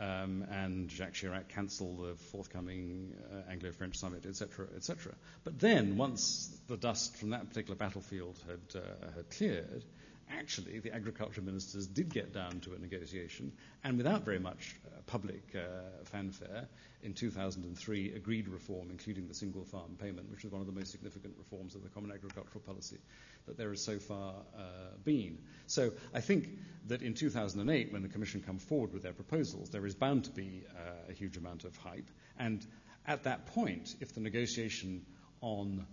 [0.00, 5.12] um, and Jacques Chirac cancelled the forthcoming uh, Anglo-French summit, etc., etc.
[5.44, 9.84] But then, once the dust from that particular battlefield had, uh, had cleared,
[10.30, 13.52] actually the agriculture ministers did get down to a negotiation,
[13.84, 16.68] and without very much uh, public uh, fanfare,
[17.02, 20.90] in 2003 agreed reform, including the single farm payment, which was one of the most
[20.92, 22.98] significant reforms of the common agricultural policy
[23.46, 24.60] that there has so far uh,
[25.04, 25.38] been.
[25.66, 26.48] So I think
[26.88, 30.30] that in 2008, when the Commission come forward with their proposals, there is bound to
[30.30, 32.10] be uh, a huge amount of hype.
[32.38, 32.64] And
[33.06, 35.04] at that point, if the negotiation
[35.40, 35.86] on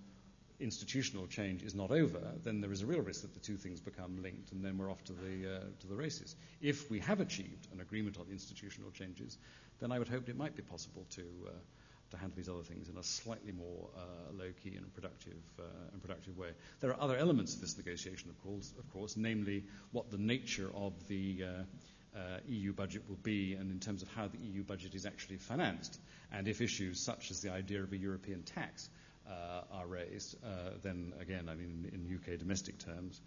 [0.59, 3.79] institutional change is not over, then there is a real risk that the two things
[3.79, 6.35] become linked, and then we're off to the uh, to the races.
[6.61, 9.37] If we have achieved an agreement on institutional changes,
[9.79, 11.51] then I would hope it might be possible to uh,
[12.11, 14.01] to handle these other things in a slightly more uh,
[14.37, 16.49] low-key and productive uh, and productive way.
[16.79, 20.69] There are other elements of this negotiation, of course, of course namely what the nature
[20.73, 24.63] of the uh, uh, EU budget will be, and in terms of how the EU
[24.63, 25.99] budget is actually financed.
[26.31, 28.89] And if issues such as the idea of a European tax
[29.71, 33.21] are raised, uh, then again, I mean, in, UK domestic terms,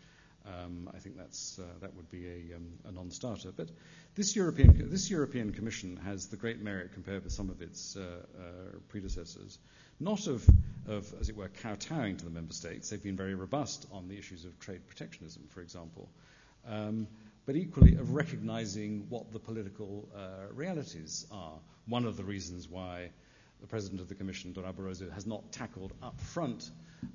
[0.46, 3.53] um, I think that's, uh, that would be a, um, a non-starter.
[3.55, 3.68] But
[4.14, 8.01] this European, this European Commission has the great merit compared with some of its uh,
[8.01, 9.59] uh, predecessors,
[9.98, 10.48] not of,
[10.88, 12.88] of, as it were, kowtowing to the member states.
[12.90, 16.09] They've been very robust on the issues of trade protectionism, for example,
[16.66, 17.07] um,
[17.46, 21.59] but equally of recognizing what the political uh, realities are.
[21.86, 23.11] One of the reasons why
[23.61, 26.70] the President of the Commission, Durão Barroso, has not tackled up front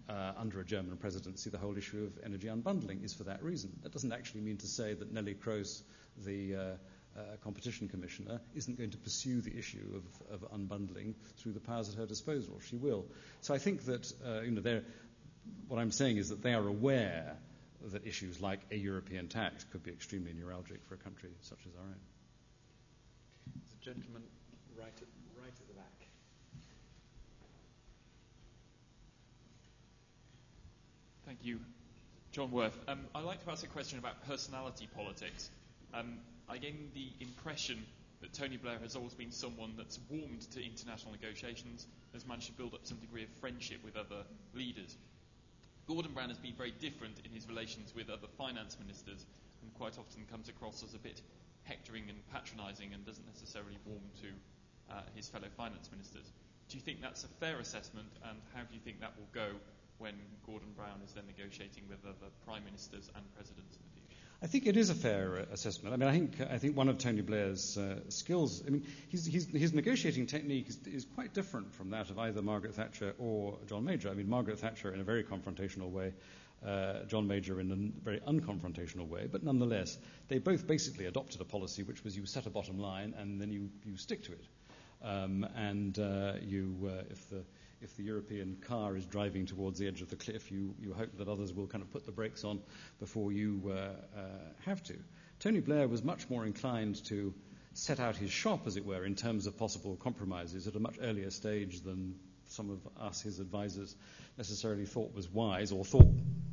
[0.10, 3.72] uh, under a German presidency the whole issue of energy unbundling is for that reason.
[3.84, 5.84] That doesn't actually mean to say that Neelie Kroes,
[6.26, 6.60] the uh,
[7.18, 11.90] uh, competition commissioner, isn't going to pursue the issue of, of, unbundling through the powers
[11.90, 12.60] at her disposal.
[12.68, 13.06] She will.
[13.42, 14.82] So I think that uh, you know,
[15.68, 17.38] what I'm saying is that they are aware
[17.92, 21.76] that issues like a European tax could be extremely neuralgic for a country such as
[21.76, 21.96] our own.
[23.80, 24.24] A gentleman
[24.78, 25.15] right at
[31.36, 31.60] Thank you.
[32.32, 32.78] John Worth.
[32.88, 35.50] Um, I'd like to ask a question about personality politics.
[35.94, 37.84] Um, I gain the impression
[38.22, 42.54] that Tony Blair has always been someone that's warmed to international negotiations, has managed to
[42.54, 44.24] build up some degree of friendship with other
[44.54, 44.96] leaders.
[45.88, 49.26] Gordon Brown has been very different in his relations with other finance ministers
[49.62, 51.22] and quite often comes across as a bit
[51.64, 54.28] hectoring and patronising and doesn't necessarily warm to
[54.96, 56.32] uh, his fellow finance ministers.
[56.70, 59.48] Do you think that's a fair assessment and how do you think that will go
[59.98, 60.14] when
[60.46, 64.22] Gordon Brown is then negotiating with other prime ministers and presidents in the future?
[64.42, 65.94] I think it is a fair uh, assessment.
[65.94, 68.64] I mean, I think I think one of Tony Blair's uh, skills.
[68.66, 72.42] I mean, his, his, his negotiating technique is, is, quite different from that of either
[72.42, 74.10] Margaret Thatcher or John Major.
[74.10, 76.14] I mean, Margaret Thatcher in a very confrontational way,
[76.66, 79.28] uh, John Major in a very unconfrontational way.
[79.32, 83.14] But nonetheless, they both basically adopted a policy which was you set a bottom line
[83.18, 84.46] and then you you stick to it.
[85.04, 87.44] Um, and uh, you, uh, if the
[87.86, 91.16] if the European car is driving towards the edge of the cliff, you, you hope
[91.20, 92.60] that others will kind of put the brakes on
[93.00, 93.74] before you uh,
[94.20, 94.22] uh,
[94.66, 94.96] have to.
[95.40, 97.32] Tony Blair was much more inclined to
[97.74, 100.96] set out his shop, as it were, in terms of possible compromises at a much
[101.00, 102.16] earlier stage than
[102.48, 103.96] some of us, his advisors,
[104.36, 106.08] necessarily thought was wise, or thought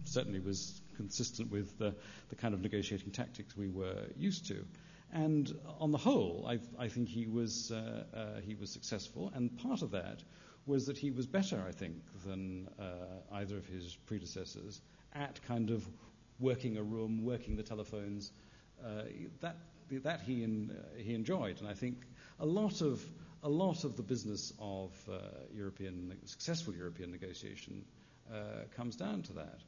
[0.05, 1.95] certainly was consistent with the,
[2.28, 4.66] the kind of negotiating tactics we were used to.
[5.14, 9.57] And on the whole, I, I think he was, uh, uh, he was successful, and
[9.59, 10.22] part of that
[10.67, 12.83] was that he was better, I think, than uh,
[13.33, 14.81] either of his predecessors
[15.15, 15.87] at kind of
[16.39, 18.33] working a room, working the telephones.
[18.85, 19.03] Uh,
[19.41, 19.57] that
[20.03, 21.97] that he in, uh, he enjoyed, and I think
[22.41, 23.05] a lot of
[23.43, 25.19] a lot of the business of uh,
[25.55, 27.85] European successful European negotiation
[28.33, 29.59] uh, comes down to that.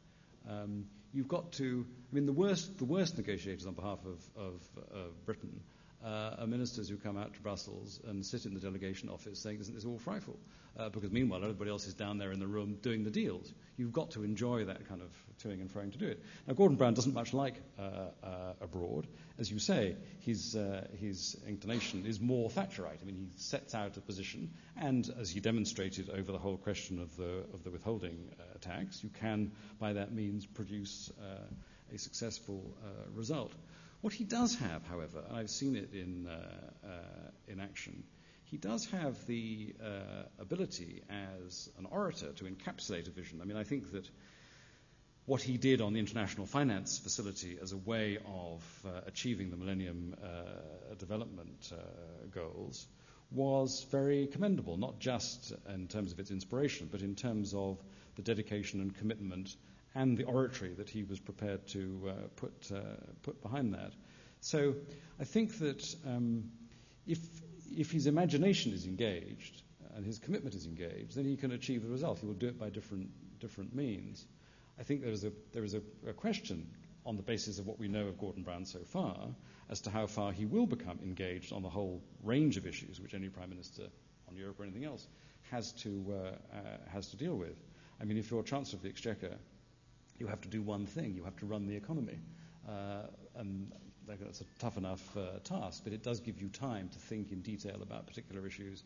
[0.49, 1.85] Um, you've got to.
[2.11, 4.53] I mean, the worst the worst negotiators on behalf of,
[4.95, 5.61] of Britain
[6.05, 9.61] uh, are ministers who come out to Brussels and sit in the delegation office saying,
[9.61, 10.39] Isn't this all frightful?
[10.77, 13.53] Uh, because meanwhile, everybody else is down there in the room doing the deals.
[13.77, 15.11] You've got to enjoy that kind of
[15.43, 16.23] toing and froing to do it.
[16.47, 17.83] Now, Gordon Brown doesn't much like uh,
[18.23, 19.07] uh, abroad.
[19.39, 23.01] As you say, his, uh, his inclination is more Thatcherite.
[23.01, 27.01] I mean, he sets out a position, and as he demonstrated over the whole question
[27.01, 31.11] of the, of the withholding uh, tax, you can, by that means, produce
[31.93, 32.75] a successful
[33.15, 33.53] result.
[34.05, 36.29] What he does have, however, and I've seen it in,
[37.49, 38.05] in action,
[38.45, 43.41] he does have the uh, ability as an orator to encapsulate a vision.
[43.41, 44.07] I mean, I think that
[45.25, 49.57] what he did on the International Finance Facility as a way of uh, achieving the
[49.57, 51.77] Millennium uh, Development uh,
[52.31, 52.87] Goals
[53.31, 57.83] was very commendable, not just in terms of its inspiration, but in terms of
[58.17, 59.57] the dedication and commitment
[59.95, 62.81] and the oratory that he was prepared to uh, put, uh,
[63.23, 63.93] put behind that.
[64.41, 64.75] So
[65.21, 66.51] I think that um,
[67.07, 67.21] if
[67.77, 69.63] if his imagination is engaged
[69.95, 72.19] and his commitment is engaged, then he can achieve the result.
[72.19, 74.25] He will do it by different, different means.
[74.79, 76.67] I think there is, a, there is a, a question
[77.07, 79.29] on the basis of what we know of Gordon Brown so far
[79.71, 83.15] as to how far he will become engaged on the whole range of issues which
[83.15, 83.85] any Prime Minister
[84.29, 85.07] on Europe or anything else
[85.51, 86.61] has to, uh, uh,
[86.93, 87.57] has to deal with.
[88.01, 89.37] I mean, if you're Chancellor of the Exchequer,
[90.19, 92.19] you have to do one thing you have to run the economy.
[92.69, 93.03] Uh,
[93.37, 93.71] and
[94.07, 97.41] that's a tough enough uh, task, but it does give you time to think in
[97.41, 98.85] detail about particular issues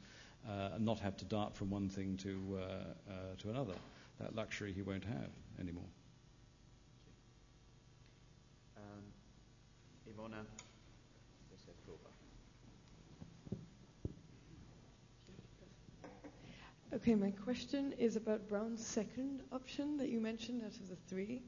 [0.49, 3.75] uh, and not have to dart from one thing to, uh, uh to another.
[4.21, 5.85] That luxury he won't have anymore.
[8.77, 9.05] Um,
[10.11, 10.68] Ivona.
[16.91, 21.43] Okay, my question is about Brown's second option that you mentioned out of the three.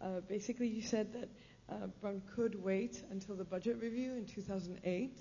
[0.00, 1.28] Uh, basically, you said that
[1.68, 5.18] uh, Brown could wait until the budget review in 2008.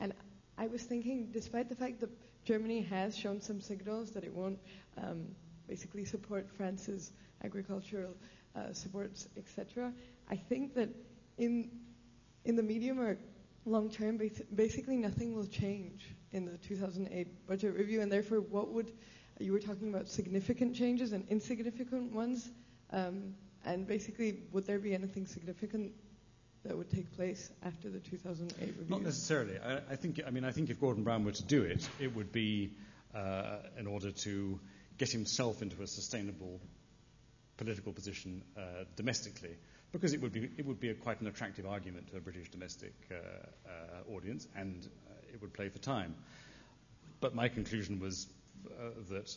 [0.00, 0.12] And
[0.58, 2.10] I was thinking, despite the fact that
[2.44, 4.58] Germany has shown some signals that it won't
[5.00, 5.28] um,
[5.68, 7.12] basically support France's
[7.44, 8.16] agricultural
[8.56, 9.92] uh, supports, etc.,
[10.28, 10.88] I think that
[11.38, 11.70] in
[12.44, 13.16] in the medium or
[13.64, 14.18] long term,
[14.56, 16.04] basically nothing will change
[16.34, 18.90] in the 2008 budget review, and therefore, what would
[19.38, 22.50] you were talking about significant changes and insignificant ones?
[22.90, 25.92] Um, and basically, would there be anything significant
[26.64, 28.84] that would take place after the 2008 review?
[28.88, 29.58] Not necessarily.
[29.58, 30.20] I, I think.
[30.26, 32.72] I mean, I think if Gordon Brown were to do it, it would be
[33.14, 34.60] uh, in order to
[34.98, 36.60] get himself into a sustainable
[37.56, 39.56] political position uh, domestically,
[39.92, 42.50] because it would be it would be a, quite an attractive argument to a British
[42.50, 46.14] domestic uh, uh audience, and uh, it would play for time.
[47.20, 48.26] But my conclusion was
[48.66, 49.36] uh, that,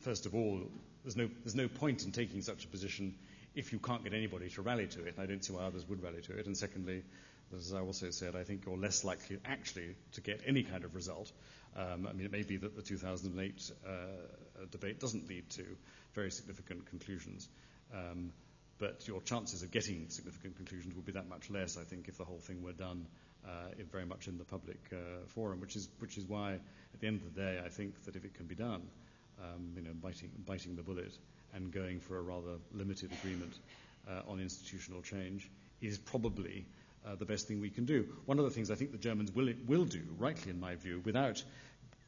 [0.00, 0.60] first of all,
[1.04, 3.14] there's no, there's no point in taking such a position
[3.54, 5.14] if you can't get anybody to rally to it.
[5.16, 6.46] And I don't see why others would rally to it.
[6.46, 7.02] And secondly,
[7.54, 10.94] as I also said, I think you're less likely actually to get any kind of
[10.94, 11.30] result.
[11.76, 13.90] Um, I mean, it may be that the 2008 uh,
[14.70, 15.64] debate doesn't lead to
[16.14, 17.48] very significant conclusions.
[17.94, 18.32] Um,
[18.82, 22.18] but your chances of getting significant conclusions would be that much less, I think, if
[22.18, 23.06] the whole thing were done
[23.46, 23.48] uh,
[23.92, 24.96] very much in the public uh,
[25.28, 28.16] forum, which is, which is why, at the end of the day, I think that
[28.16, 28.82] if it can be done,
[29.40, 31.16] um, you know, biting, biting the bullet
[31.54, 33.52] and going for a rather limited agreement
[34.10, 35.48] uh, on institutional change
[35.80, 36.66] is probably
[37.06, 38.08] uh, the best thing we can do.
[38.26, 41.00] One of the things I think the Germans will, will do, rightly in my view,
[41.04, 41.40] without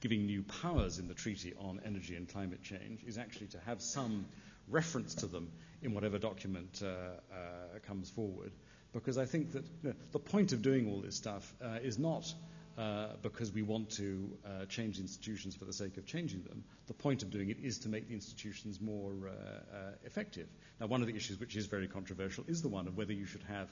[0.00, 3.80] giving new powers in the treaty on energy and climate change, is actually to have
[3.80, 4.26] some
[4.68, 5.50] reference to them
[5.82, 8.52] in whatever document uh, uh comes forward.
[8.92, 11.98] Because I think that you know, the point of doing all this stuff uh, is
[11.98, 12.32] not
[13.22, 14.36] because we want to
[14.68, 16.64] change institutions for the sake of changing them.
[16.88, 19.30] The point of doing it is to make the institutions more
[20.04, 20.48] effective.
[20.80, 23.26] Now, one of the issues which is very controversial is the one of whether you
[23.26, 23.70] should have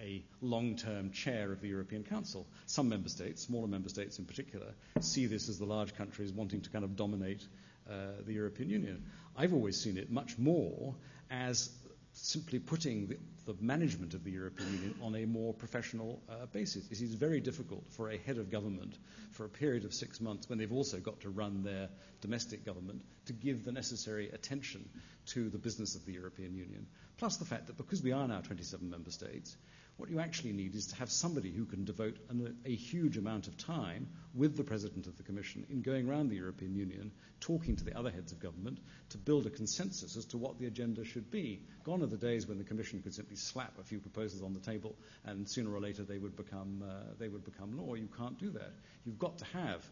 [0.00, 2.46] a long term chair of the European Council.
[2.66, 6.60] Some member states, smaller member states in particular, see this as the large countries wanting
[6.62, 7.46] to kind of dominate
[7.88, 7.92] uh,
[8.26, 9.04] the European Union.
[9.36, 10.94] I've always seen it much more
[11.30, 11.70] as
[12.12, 16.86] simply putting the, the, management of the European Union on a more professional uh, basis.
[16.90, 18.96] It is very difficult for a head of government
[19.32, 21.88] for a period of six months when they've also got to run their
[22.20, 24.88] domestic government to give the necessary attention
[25.26, 26.86] to the business of the European Union.
[27.18, 29.56] Plus the fact that because we are now 27 member states,
[29.96, 33.46] what you actually need is to have somebody who can devote an, a huge amount
[33.46, 37.76] of time with the President of the Commission in going around the European Union, talking
[37.76, 38.78] to the other heads of government
[39.10, 41.60] to build a consensus as to what the agenda should be.
[41.84, 44.60] Gone are the days when the Commission could simply slap a few proposals on the
[44.60, 47.94] table and sooner or later they would become, uh, they would become law.
[47.94, 48.72] You can't do that.
[49.04, 49.88] You've got to have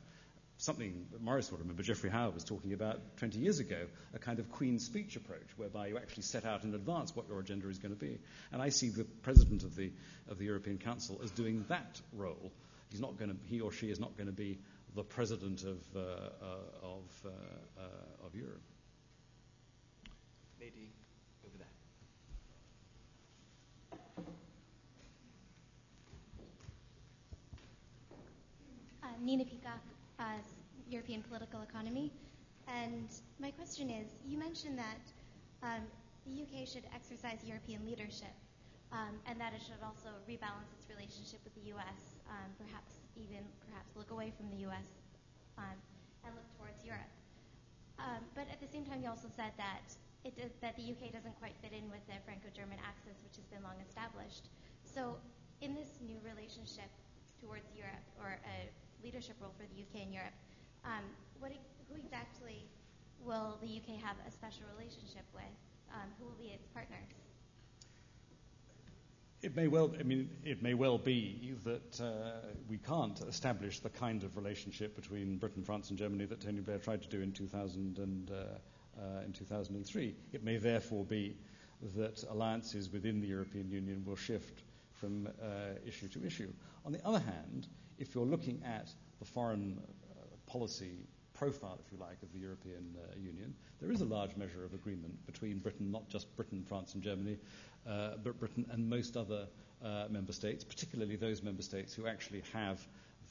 [0.62, 4.38] something that Morris will remember, Geoffrey Howe was talking about 20 years ago, a kind
[4.38, 7.78] of Queen's speech approach, whereby you actually set out in advance what your agenda is
[7.78, 8.18] going to be.
[8.52, 9.90] And I see the President of the,
[10.28, 12.52] of the European Council as doing that role
[12.92, 14.58] He's not going to, he or she is not going to be
[14.94, 16.04] the president of, uh, uh,
[16.82, 17.28] of, uh,
[17.80, 18.60] uh, of Europe.
[20.60, 20.90] Lady
[21.46, 21.66] over there.
[29.02, 29.80] Uh, Nina Peacock,
[30.22, 30.38] uh,
[30.88, 32.12] European Political Economy.
[32.70, 33.10] And
[33.42, 35.02] my question is you mentioned that
[35.66, 35.82] um,
[36.26, 38.30] the UK should exercise European leadership
[38.94, 43.42] um, and that it should also rebalance its relationship with the US, um, perhaps even
[43.66, 44.86] perhaps look away from the US
[45.58, 45.74] um,
[46.22, 47.10] and look towards Europe.
[47.98, 49.90] Um, but at the same time, you also said that
[50.38, 53.62] does, that the UK doesn't quite fit in with the Franco-German axis, which has been
[53.66, 54.46] long established.
[54.86, 55.18] So,
[55.62, 56.90] in this new relationship
[57.42, 58.70] towards Europe, or a
[59.04, 60.34] leadership role for the UK in Europe,
[60.84, 61.04] um,
[61.40, 61.52] what,
[61.88, 62.64] who exactly
[63.24, 65.52] will the UK have a special relationship with?
[65.92, 67.04] Um, who will be its partners?
[69.42, 73.90] It may well, I mean, it may well be that uh, we can't establish the
[73.90, 77.32] kind of relationship between Britain, France, and Germany that Tony Blair tried to do in
[77.32, 78.34] 2000 and, uh,
[79.00, 80.14] uh, in 2003.
[80.32, 81.36] It may therefore be
[81.96, 84.62] that alliances within the European Union will shift
[85.02, 86.52] from uh, issue to issue.
[86.86, 87.66] On the other hand,
[87.98, 88.88] if you're looking at
[89.18, 94.00] the foreign uh, policy profile, if you like, of the European uh, Union, there is
[94.00, 97.36] a large measure of agreement between Britain, not just Britain, France, and Germany,
[97.84, 99.48] uh, but Britain and most other
[99.84, 102.78] uh, member states, particularly those member states who actually have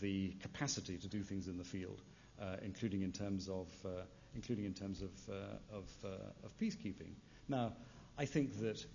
[0.02, 2.02] the capacity to do things in the field,
[2.41, 3.68] uh, including in terms of
[4.35, 5.11] including in terms of
[5.73, 5.85] of,
[6.43, 7.14] of, peacekeeping.
[7.48, 7.72] Now,
[8.18, 8.85] I think that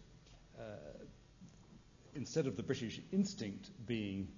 [2.16, 4.28] instead of the British instinct being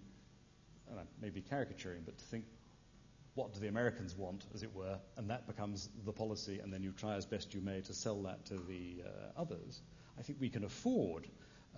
[1.20, 2.44] maybe caricaturing, but to think
[3.34, 6.82] what do the Americans want, as it were, and that becomes the policy, and then
[6.82, 9.82] you try as best you may to sell that to the uh, others.
[10.18, 11.28] I think we can afford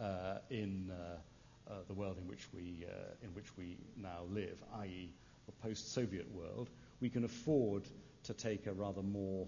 [0.00, 4.62] uh, in uh, uh the world in which we uh, in which we now live,
[4.80, 5.12] i.e.,
[5.44, 6.70] the post-Soviet world,
[7.00, 7.86] we can afford
[8.22, 9.46] to take a rather more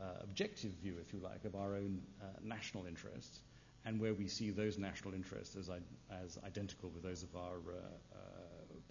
[0.00, 2.00] uh, objective view, if you like, of our own
[2.42, 3.40] national interests,
[3.84, 5.68] and where we see those national interests as,
[6.22, 7.58] as identical with those of our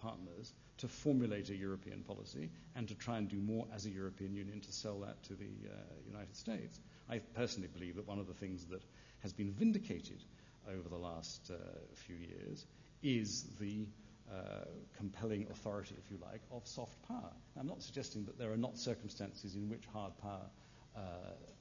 [0.02, 4.34] partners to formulate a European policy and to try and do more as a European
[4.34, 5.76] Union to sell that to the uh,
[6.08, 6.80] United States.
[7.10, 8.82] I personally believe that one of the things that
[9.20, 10.24] has been vindicated
[10.70, 11.56] over the last uh,
[11.94, 12.66] few years
[13.04, 13.86] is the
[14.32, 14.66] uh,
[14.98, 17.32] compelling authority, if you like, of soft power.
[17.60, 20.50] I'm not suggesting that there are not circumstances in which hard power
[20.96, 21.00] uh,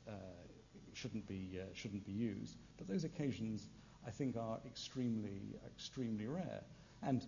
[0.09, 0.11] uh,
[0.95, 3.69] shouldn't be uh, shouldn't be used, but those occasions
[4.07, 6.63] I think are extremely extremely rare.
[7.03, 7.27] And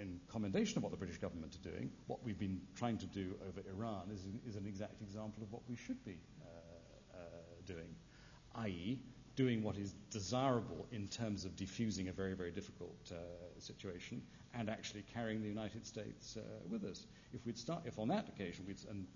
[0.00, 3.34] in commendation of what the British government are doing, what we've been trying to do
[3.48, 7.20] over Iran is, is an exact example of what we should be uh, uh,
[7.66, 7.94] doing,
[8.56, 8.98] i.e.,
[9.36, 13.16] doing what is desirable in terms of diffusing a very, very difficult uh,
[13.58, 14.22] situation
[14.54, 17.06] and actually carrying the United States uh, with us.
[17.32, 19.06] If we'd start, if on that occasion, we'd, and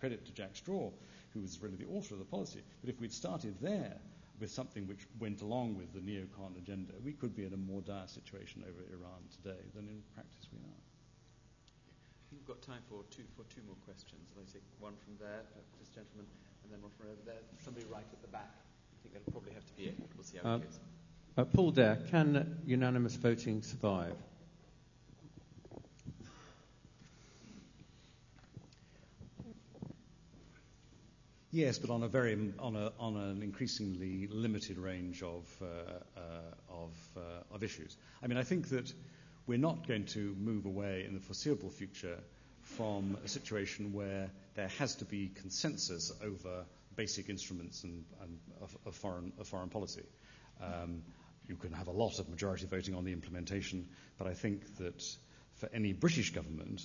[0.00, 0.90] credit to Jack Straw,
[1.34, 3.98] who was really the author of the policy, but if we'd started there
[4.40, 7.82] with something which went along with the neocon agenda, we could be in a more
[7.82, 10.78] dire situation over Iran today than in practice we are.
[10.78, 14.30] I think we've got time for two, for two more questions.
[14.38, 15.42] I'll take one from there,
[15.78, 16.26] this gentleman,
[16.62, 17.42] and then one from over there.
[17.62, 18.50] Somebody right at the back.
[18.50, 19.98] I think that'll probably have to be it.
[20.16, 20.80] We'll see how um, it goes.
[21.36, 24.14] Uh, Paul Dare, can unanimous voting survive?
[31.54, 35.66] Yes, but on an increasingly limited range of uh,
[36.18, 36.72] uh,
[37.16, 37.20] uh,
[37.52, 37.96] of issues.
[38.20, 38.92] I mean, I think that
[39.46, 42.18] we're not going to move away in the foreseeable future
[42.62, 46.64] from a situation where there has to be consensus over
[46.96, 47.86] basic instruments
[48.84, 50.02] of, foreign policy.
[50.60, 51.02] Um,
[51.46, 53.86] you can have a lot of majority voting on the implementation,
[54.18, 55.04] but I think that
[55.54, 56.84] for any British government,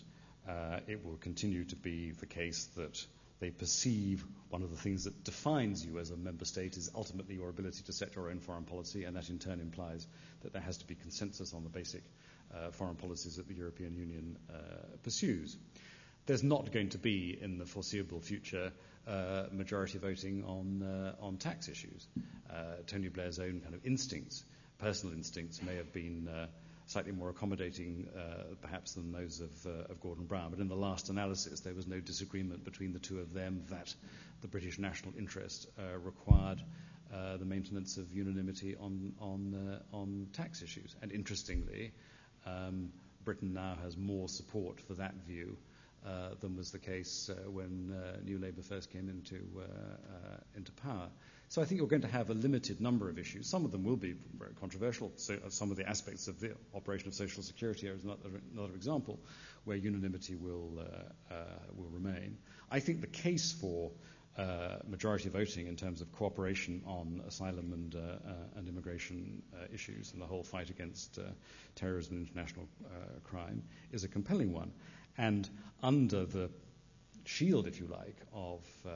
[0.87, 3.03] it will continue to be the case that
[3.39, 7.35] they perceive one of the things that defines you as a member state is ultimately
[7.35, 10.07] your ability to set your own foreign policy, and that in turn implies
[10.41, 12.03] that there has to be consensus on the basic
[12.53, 14.57] uh, foreign policies that the European Union uh,
[15.03, 15.57] pursues.
[16.25, 18.71] There's not going to be, in the foreseeable future,
[19.07, 22.07] uh, majority voting on, uh, on tax issues.
[22.49, 24.43] Uh, Tony Blair's own kind of instincts,
[24.79, 26.47] personal instincts, may have been uh,
[26.89, 30.49] slightly more accommodating, uh, perhaps, than those of, uh, of, Gordon Brown.
[30.49, 33.93] But in the last analysis, there was no disagreement between the two of them that
[34.41, 36.59] the British national interest uh, required
[37.13, 39.53] uh, the maintenance of unanimity on, on,
[39.93, 40.95] uh, on tax issues.
[41.03, 41.91] And interestingly,
[42.47, 42.91] um,
[43.23, 45.57] Britain now has more support for that view
[46.03, 47.93] uh, than was the case when
[48.23, 49.35] New Labour first came into,
[50.55, 51.09] into power.
[51.49, 53.49] So I think you're going to have a limited number of issues.
[53.49, 55.11] Some of them will be very controversial.
[55.15, 59.19] So some of the aspects of the operation of social security are another, another example
[59.63, 61.37] where unanimity will, uh, uh,
[61.75, 62.37] will remain.
[62.69, 63.89] I think the case for
[64.37, 67.95] uh, majority voting in terms of cooperation on asylum and,
[68.55, 69.41] and immigration
[69.73, 71.17] issues and the whole fight against
[71.73, 72.67] terrorism and international
[73.23, 74.71] crime is a compelling one.
[75.17, 75.49] And
[75.81, 76.51] under the
[77.25, 78.91] shield, if you like, of uh,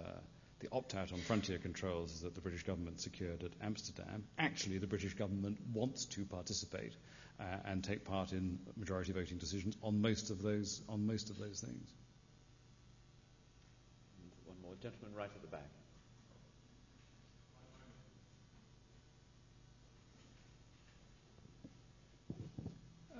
[0.64, 4.88] the opt out on frontier controls that the British government secured at Amsterdam, actually the
[4.88, 6.94] British government wants to participate
[7.40, 11.38] uh, and take part in majority voting decisions on most of those, on most of
[11.38, 11.90] those things.
[14.45, 15.69] One more gentleman right at the back.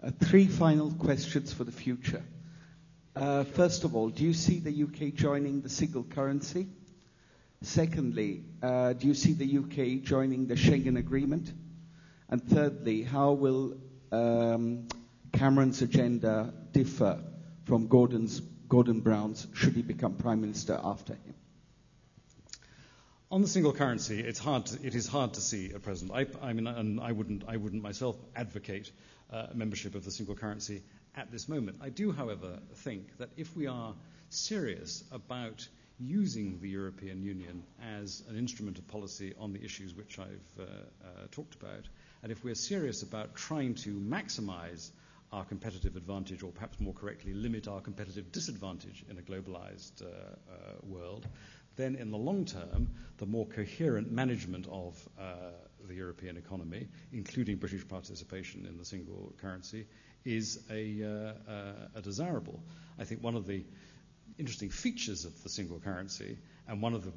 [0.02, 2.24] Uh, three final questions for the future.
[3.16, 6.68] Uh, first of all, do you see the UK joining the single currency?
[7.64, 11.50] Secondly, uh, do you see the UK joining the Schengen Agreement?
[12.28, 13.78] And thirdly, how will
[14.12, 14.90] um,
[15.32, 17.24] Cameron's agenda differ
[17.64, 21.36] from Gordon Brown's should he become Prime Minister after him?
[23.32, 24.28] On the single currency, it
[24.94, 26.12] is hard to see at present.
[26.14, 28.92] I, mean, and I wouldn't, I wouldn't myself advocate
[29.32, 30.84] uh, membership of the single currency
[31.16, 31.78] at this moment.
[31.82, 33.96] I do, however, think that if we are
[34.30, 35.66] serious about
[36.00, 40.64] using the European Union as an instrument of policy on the issues which I've uh,
[40.64, 41.88] uh, talked about,
[42.22, 44.92] and if we're serious about trying to maximize
[45.32, 50.06] our competitive advantage, or perhaps more correctly, limit our competitive disadvantage in a globalized uh,
[50.06, 51.28] uh world,
[51.76, 55.24] then in the long term, the more coherent management of uh,
[55.88, 59.86] the European economy, including British participation in the single currency,
[60.24, 62.60] is a, uh, a desirable.
[63.00, 63.66] I think one of the
[64.38, 66.38] interesting features of the single currency
[66.68, 67.12] and one of the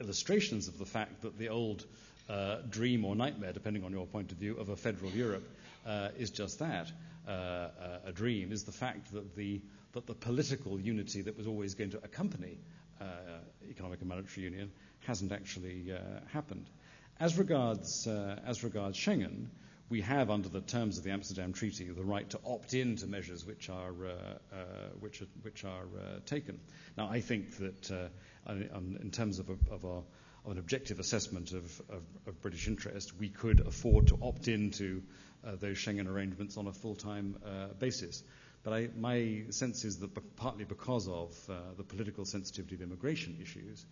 [0.00, 1.84] illustrations of the fact that the old
[2.28, 5.48] uh, dream or nightmare, depending on your point of view, of a federal Europe
[5.86, 6.90] uh, is just that
[7.26, 7.68] uh, uh,
[8.06, 9.60] a dream, is the fact that the,
[9.92, 12.58] that the political unity that was always going to accompany
[13.70, 14.70] economic and monetary union
[15.06, 15.92] hasn't actually
[16.32, 16.66] happened.
[17.20, 19.46] As regards, as regards Schengen,
[19.90, 23.06] we have, under the terms of the Amsterdam Treaty, the right to opt in to
[23.06, 24.56] measures which are, uh, uh,
[25.00, 26.60] which are, which are uh, taken.
[26.96, 30.04] Now, I think that uh, in terms of, a, of, of,
[30.46, 31.82] an objective assessment of,
[32.26, 35.02] of, British interest, we could afford to opt into
[35.46, 38.22] uh, those Schengen arrangements on a full time uh, basis.
[38.64, 41.34] But I, my sense is that partly because of
[41.76, 43.86] the political sensitivity of immigration issues,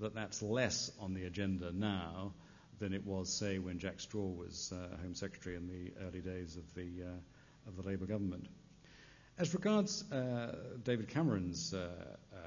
[0.00, 2.32] that that's less on the agenda now
[2.82, 6.56] than it was, say, when Jack Straw was uh, Home Secretary in the early days
[6.56, 8.48] of the, uh, of the Labour government.
[9.38, 11.86] As regards uh, David Cameron's uh,
[12.34, 12.38] uh,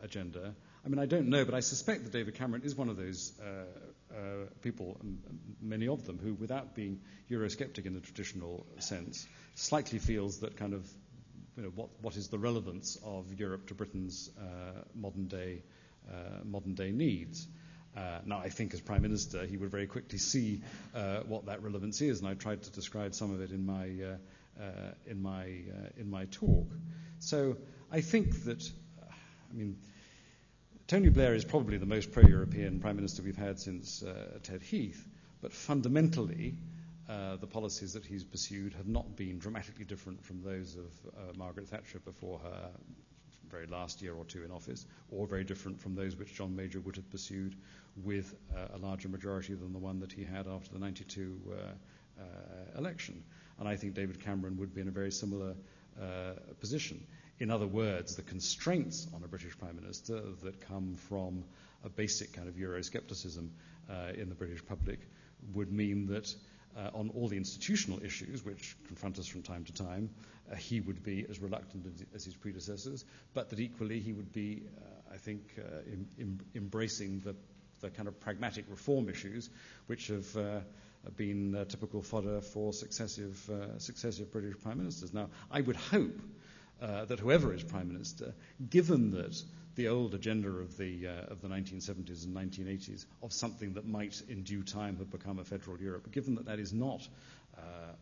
[0.00, 0.54] agenda,
[0.86, 3.32] I mean, I don't know, but I suspect that David Cameron is one of those
[4.62, 5.00] people,
[5.60, 9.26] many of them, who, without being Eurosceptic in the traditional sense,
[9.56, 10.88] slightly feels that kind of,
[11.56, 14.30] you know, what, what is the relevance of Europe to Britain's
[14.94, 15.62] modern day
[16.44, 17.48] modern day needs.
[17.96, 20.62] Uh, now, I think as Prime Minister, he would very quickly see
[20.94, 23.88] uh, what that relevance is, and I tried to describe some of it in my,
[24.02, 26.72] uh, uh in my, uh, in my talk.
[27.18, 27.58] So
[27.90, 28.62] I think that,
[29.00, 29.76] I mean,
[30.86, 34.62] Tony Blair is probably the most pro European Prime Minister we've had since uh, Ted
[34.62, 35.06] Heath,
[35.40, 36.54] but fundamentally,
[37.40, 41.98] the policies that he's pursued have not been dramatically different from those of Margaret Thatcher
[41.98, 42.70] before her
[43.52, 46.80] very last year or two in office, or very different from those which John Major
[46.80, 47.54] would have pursued
[48.02, 51.54] with uh, a larger majority than the one that he had after the 92 uh,
[52.20, 52.24] uh,
[52.78, 53.22] election.
[53.60, 55.54] And I think David Cameron would be in a very similar
[56.58, 57.06] position.
[57.38, 61.44] In other words, the constraints on a British Prime Minister that come from
[61.84, 63.50] a basic kind of Euroscepticism
[64.16, 65.00] in the British public
[65.52, 66.34] would mean that
[66.76, 70.10] uh, on all the institutional issues which confront us from time to time,
[70.50, 73.04] uh, he would be as reluctant as his predecessors,
[73.34, 74.62] but that equally he would be,
[75.12, 75.42] I think,
[76.54, 77.34] embracing the
[77.82, 79.50] the kind of pragmatic reform issues
[79.86, 80.60] which have uh,
[81.16, 85.12] been uh, typical fodder for successive, uh, successive British prime ministers.
[85.12, 86.18] Now, I would hope
[86.80, 88.34] uh, that whoever is prime minister,
[88.70, 89.42] given that
[89.74, 94.22] the old agenda of the, uh, of the 1970s and 1980s of something that might
[94.28, 97.08] in due time have become a federal Europe, given that that is not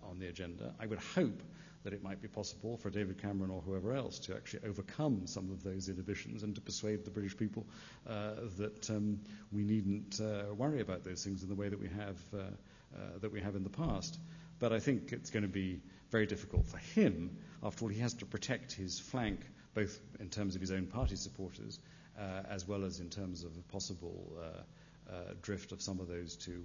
[0.09, 1.43] on the agenda, I would hope
[1.85, 5.51] that it might be possible for David Cameron or whoever else to actually overcome some
[5.51, 7.67] of those inhibitions and to persuade the British people
[8.07, 9.21] uh, that um,
[9.51, 13.19] we needn't uh, worry about those things in the way that we have uh, uh
[13.21, 14.19] that we have in the past.
[14.59, 15.81] But I think it's going to be
[16.11, 17.39] very difficult for him.
[17.63, 19.41] After all, he has to protect his flank
[19.75, 21.81] both in terms of his own party supporters
[22.19, 26.09] uh, as well as in terms of a possible uh, uh, drift of some of
[26.09, 26.63] those to,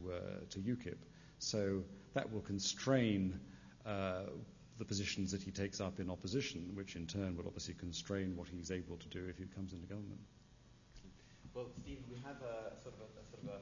[0.50, 0.98] to UKIP.
[1.40, 1.84] So
[2.14, 3.40] that will constrain
[4.78, 8.48] the positions that he takes up in opposition, which in turn will obviously constrain what
[8.48, 10.20] he's able to do if he comes into government.
[11.54, 13.60] Well, Stephen, we have a sort of a, a sort of a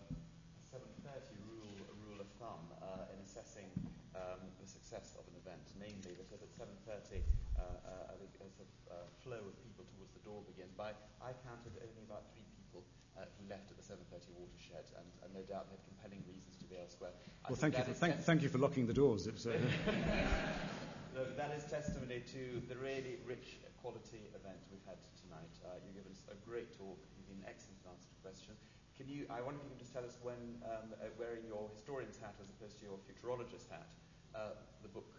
[0.74, 3.70] 7:30 rule, a rule of thumb uh, in assessing
[4.18, 7.22] um, the success of an event, namely that at 7:30
[7.64, 10.76] uh, uh, a, sort of, uh, flow of people towards the door begins.
[10.76, 10.91] By
[11.23, 12.84] I counted only about three people
[13.15, 16.60] uh, who left at the 7:30 watershed, and, and, no doubt they had compelling reasons
[16.60, 17.15] to be elsewhere.
[17.45, 19.27] I well, thank you, for, thank, thank, you for locking the doors.
[19.27, 19.31] Uh,
[21.15, 25.53] Look, that is testimony to the really rich quality event we've had tonight.
[25.61, 26.98] Uh, you've given us a great talk.
[27.14, 28.57] You've been excellent answer to questions.
[28.98, 31.69] Can you, I wonder if you can just tell us when, um, uh, wearing your
[31.73, 33.90] historian's hat as opposed to your futurologist hat,
[34.34, 35.10] uh, the book,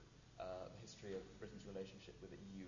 [0.45, 2.67] uh, The History of Britain's Relationship with the EU,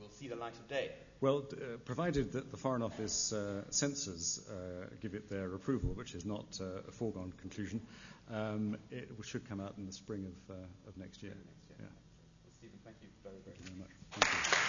[0.00, 0.90] will see the light of day?
[1.20, 6.14] Well, uh, provided that the Foreign Office uh, censors uh, give it their approval, which
[6.14, 7.80] is not uh, a foregone conclusion,
[8.32, 11.32] um, it should come out in the spring of, uh, of next year.
[11.34, 11.78] Next year.
[11.80, 11.86] Yeah.
[12.44, 13.90] Well, Stephen, thank you very, very, thank you very much.
[14.12, 14.59] Thank you.